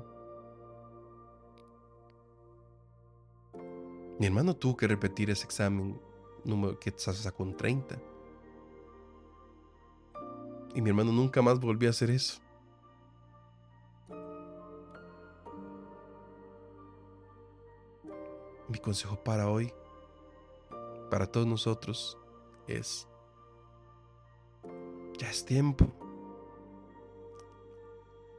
Mi 4.20 4.26
hermano 4.26 4.54
tuvo 4.54 4.76
que 4.76 4.86
repetir 4.86 5.28
ese 5.28 5.44
examen 5.44 6.00
número 6.44 6.78
que 6.78 6.94
sacó 6.96 7.42
un 7.42 7.56
30. 7.56 8.11
Y 10.74 10.80
mi 10.80 10.90
hermano 10.90 11.12
nunca 11.12 11.42
más 11.42 11.60
volvió 11.60 11.88
a 11.88 11.90
hacer 11.90 12.10
eso. 12.10 12.40
Mi 18.68 18.78
consejo 18.78 19.16
para 19.16 19.48
hoy, 19.48 19.72
para 21.10 21.26
todos 21.26 21.46
nosotros, 21.46 22.16
es, 22.66 23.06
ya 25.18 25.28
es 25.28 25.44
tiempo 25.44 25.92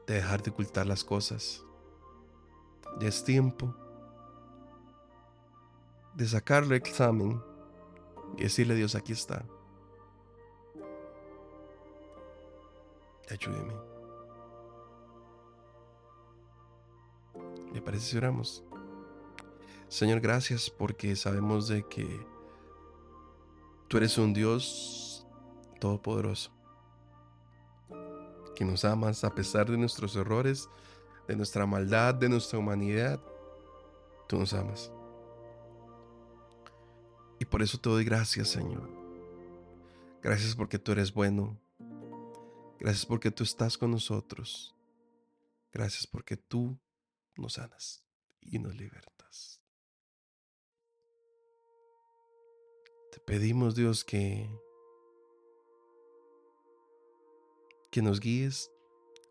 de 0.08 0.16
dejar 0.16 0.42
de 0.42 0.50
ocultar 0.50 0.88
las 0.88 1.04
cosas. 1.04 1.64
Ya 3.00 3.08
es 3.08 3.24
tiempo 3.24 3.74
de 6.16 6.28
sacarle 6.28 6.76
el 6.76 6.82
examen 6.82 7.42
y 8.38 8.44
decirle 8.44 8.74
a 8.74 8.78
Dios, 8.78 8.96
aquí 8.96 9.14
está. 9.14 9.46
Ayúdeme. 13.30 13.74
¿Le 17.74 17.82
parece 17.82 18.06
si 18.06 18.18
oramos? 18.18 18.64
Señor, 19.88 20.20
gracias 20.20 20.70
porque 20.70 21.16
sabemos 21.16 21.68
de 21.68 21.88
que 21.88 22.34
Tú 23.94 23.98
eres 23.98 24.18
un 24.18 24.34
Dios 24.34 25.24
todopoderoso, 25.80 26.52
que 28.56 28.66
nos 28.66 28.84
amas 28.86 29.24
a 29.24 29.36
pesar 29.36 29.70
de 29.70 29.78
nuestros 29.78 30.16
errores, 30.16 30.68
de 31.28 31.36
nuestra 31.36 31.68
maldad, 31.68 32.16
de 32.16 32.28
nuestra 32.28 32.58
humanidad. 32.58 33.22
Tú 34.28 34.40
nos 34.40 34.52
amas. 34.56 34.92
Y 37.38 37.46
por 37.46 37.62
eso 37.62 37.78
te 37.78 37.88
doy 37.88 38.04
gracias, 38.04 38.48
Señor. 38.48 38.90
Gracias 40.24 40.56
porque 40.56 40.80
tú 40.80 40.94
eres 40.94 41.14
bueno. 41.14 41.56
Gracias 42.84 43.06
porque 43.06 43.32
tú 43.32 43.46
estás 43.46 43.78
con 43.78 43.92
nosotros. 43.92 44.76
Gracias 45.72 46.06
porque 46.06 46.36
tú 46.36 46.78
nos 47.38 47.54
sanas 47.54 48.06
y 48.42 48.60
nos 48.60 48.76
libertas. 48.76 49.62
Te 53.10 53.22
pedimos, 53.22 53.76
Dios, 53.76 54.04
que 54.04 54.50
que 57.90 58.02
nos 58.02 58.20
guíes 58.20 58.70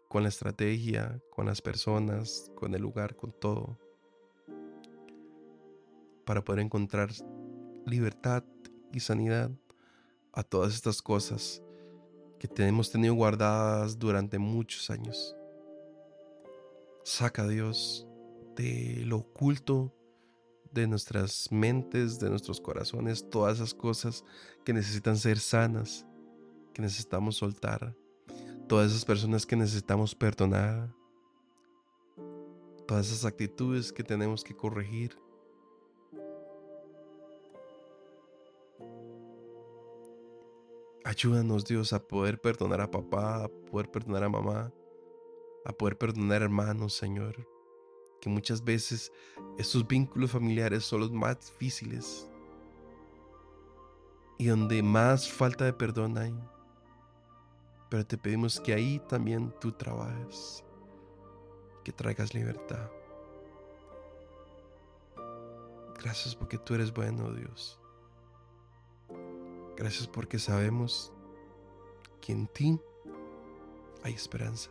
con 0.09 0.23
la 0.23 0.31
estrategia, 0.31 1.23
con 1.31 1.45
las 1.45 1.61
personas, 1.61 2.51
con 2.55 2.75
el 2.75 2.81
lugar, 2.81 3.17
con 3.17 3.39
todo, 3.39 3.79
para 6.25 6.43
poder 6.43 6.61
encontrar 6.61 7.11
libertad 7.85 8.45
y 8.95 9.01
sanidad 9.01 9.51
a 10.33 10.43
todas 10.43 10.75
estas 10.75 11.03
cosas 11.03 11.63
que 12.43 12.49
tenemos 12.49 12.91
tenido 12.91 13.15
guardadas 13.15 13.97
durante 14.01 14.37
muchos 14.37 14.91
años. 14.91 15.37
Saca 17.05 17.47
Dios 17.47 18.05
de 18.57 19.05
lo 19.07 19.19
oculto 19.19 19.95
de 20.73 20.89
nuestras 20.89 21.53
mentes, 21.53 22.19
de 22.19 22.29
nuestros 22.31 22.61
corazones, 22.61 23.31
todas 23.31 23.59
esas 23.59 23.73
cosas 23.73 24.25
que 24.65 24.73
necesitan 24.73 25.17
ser 25.19 25.39
sanas, 25.39 26.05
que 26.75 26.83
necesitamos 26.83 27.37
soltar, 27.37 27.95
todas 28.67 28.91
esas 28.91 29.05
personas 29.05 29.47
que 29.47 29.55
necesitamos 29.55 30.13
perdonar, 30.13 30.93
todas 32.89 33.07
esas 33.07 33.25
actitudes 33.25 33.93
que 33.93 34.03
tenemos 34.03 34.43
que 34.43 34.57
corregir. 34.57 35.17
Ayúdanos 41.13 41.67
Dios 41.67 41.93
a 41.93 42.03
poder 42.03 42.41
perdonar 42.41 42.81
a 42.81 42.91
papá, 42.91 43.45
a 43.45 43.49
poder 43.49 43.91
perdonar 43.91 44.25
a 44.25 44.31
mamá, 44.31 44.73
a 45.63 45.71
poder 45.71 45.99
perdonar 45.99 46.41
a 46.41 46.47
hermanos, 46.47 46.95
Señor. 46.95 47.47
Que 48.19 48.31
muchas 48.31 48.65
veces 48.65 49.13
estos 49.59 49.87
vínculos 49.87 50.31
familiares 50.31 50.85
son 50.85 51.01
los 51.01 51.13
más 51.13 51.39
difíciles 51.39 52.31
y 54.39 54.47
donde 54.47 54.83
más 54.83 55.31
falta 55.31 55.67
de 55.67 55.75
perdón 55.75 56.17
hay. 56.17 56.35
Pero 57.91 58.07
te 58.07 58.17
pedimos 58.17 58.59
que 58.59 58.73
ahí 58.73 58.99
también 59.07 59.55
tú 59.61 59.71
trabajes, 59.71 60.65
que 61.85 61.93
traigas 61.93 62.33
libertad. 62.33 62.89
Gracias 66.03 66.35
porque 66.35 66.57
tú 66.57 66.73
eres 66.73 66.91
bueno, 66.91 67.35
Dios. 67.35 67.82
Gracias 69.77 70.07
porque 70.07 70.39
sabemos 70.39 71.13
que 72.21 72.33
en 72.33 72.47
ti 72.47 72.81
hay 74.03 74.15
esperanza. 74.15 74.71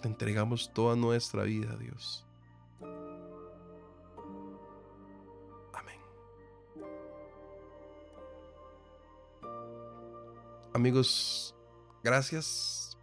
Te 0.00 0.08
entregamos 0.08 0.72
toda 0.72 0.96
nuestra 0.96 1.42
vida, 1.42 1.76
Dios. 1.76 2.26
Amén. 5.72 6.00
Amigos, 10.72 11.54
gracias. 12.02 12.96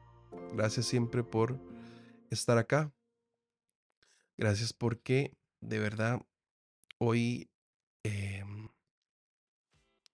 Gracias 0.53 0.85
siempre 0.85 1.23
por 1.23 1.59
estar 2.29 2.57
acá. 2.57 2.93
Gracias 4.37 4.73
porque 4.73 5.37
de 5.61 5.79
verdad 5.79 6.21
hoy 6.97 7.49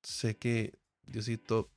sé 0.03 0.37
que 0.37 0.77
Diosito 1.03 1.71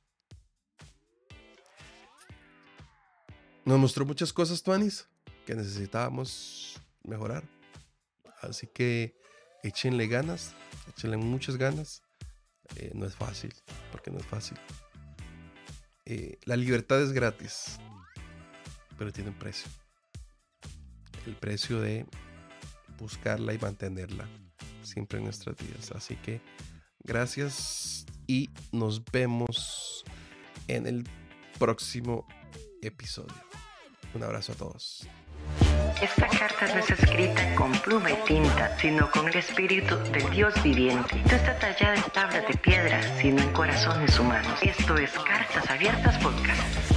nos 3.65 3.79
mostró 3.79 4.05
muchas 4.05 4.31
cosas, 4.31 4.61
Tuanis, 4.61 5.07
que 5.45 5.55
necesitábamos 5.55 6.81
mejorar. 7.03 7.43
Así 8.41 8.67
que 8.67 9.15
échenle 9.63 10.07
ganas, 10.07 10.53
échenle 10.87 11.17
muchas 11.17 11.57
ganas. 11.57 12.03
Eh, 12.75 12.91
no 12.93 13.05
es 13.05 13.15
fácil, 13.15 13.53
porque 13.91 14.11
no 14.11 14.19
es 14.19 14.25
fácil. 14.25 14.57
Eh, 16.05 16.37
la 16.45 16.55
libertad 16.55 17.01
es 17.01 17.11
gratis, 17.11 17.79
pero 18.97 19.11
tiene 19.11 19.31
un 19.31 19.39
precio. 19.39 19.69
El 21.25 21.35
precio 21.35 21.81
de 21.81 22.05
buscarla 22.99 23.53
y 23.53 23.57
mantenerla 23.57 24.27
siempre 24.83 25.17
en 25.17 25.25
nuestras 25.25 25.57
vidas. 25.57 25.91
Así 25.91 26.15
que 26.17 26.41
gracias 27.03 28.05
y 28.27 28.49
nos 28.71 29.03
vemos 29.11 30.03
en 30.67 30.87
el 30.87 31.07
próximo 31.59 32.25
episodio. 32.81 33.35
Un 34.13 34.23
abrazo 34.23 34.53
a 34.53 34.55
todos. 34.55 35.07
Esta 36.01 36.27
carta 36.27 36.67
no 36.73 36.79
es 36.79 36.89
escrita 36.89 37.55
con 37.55 37.71
pluma 37.71 38.11
y 38.11 38.15
tinta, 38.25 38.77
sino 38.77 39.09
con 39.11 39.27
el 39.27 39.37
espíritu 39.37 39.95
del 40.11 40.29
Dios 40.31 40.53
viviente. 40.63 41.15
No 41.29 41.35
está 41.35 41.57
tallada 41.57 41.95
en 41.95 42.03
tablas 42.11 42.47
de 42.47 42.57
piedra, 42.57 43.01
sino 43.17 43.41
en 43.41 43.51
corazones 43.53 44.19
humanos. 44.19 44.59
Esto 44.61 44.97
es 44.97 45.11
Cartas 45.11 45.69
Abiertas 45.69 46.17
Podcast. 46.17 46.94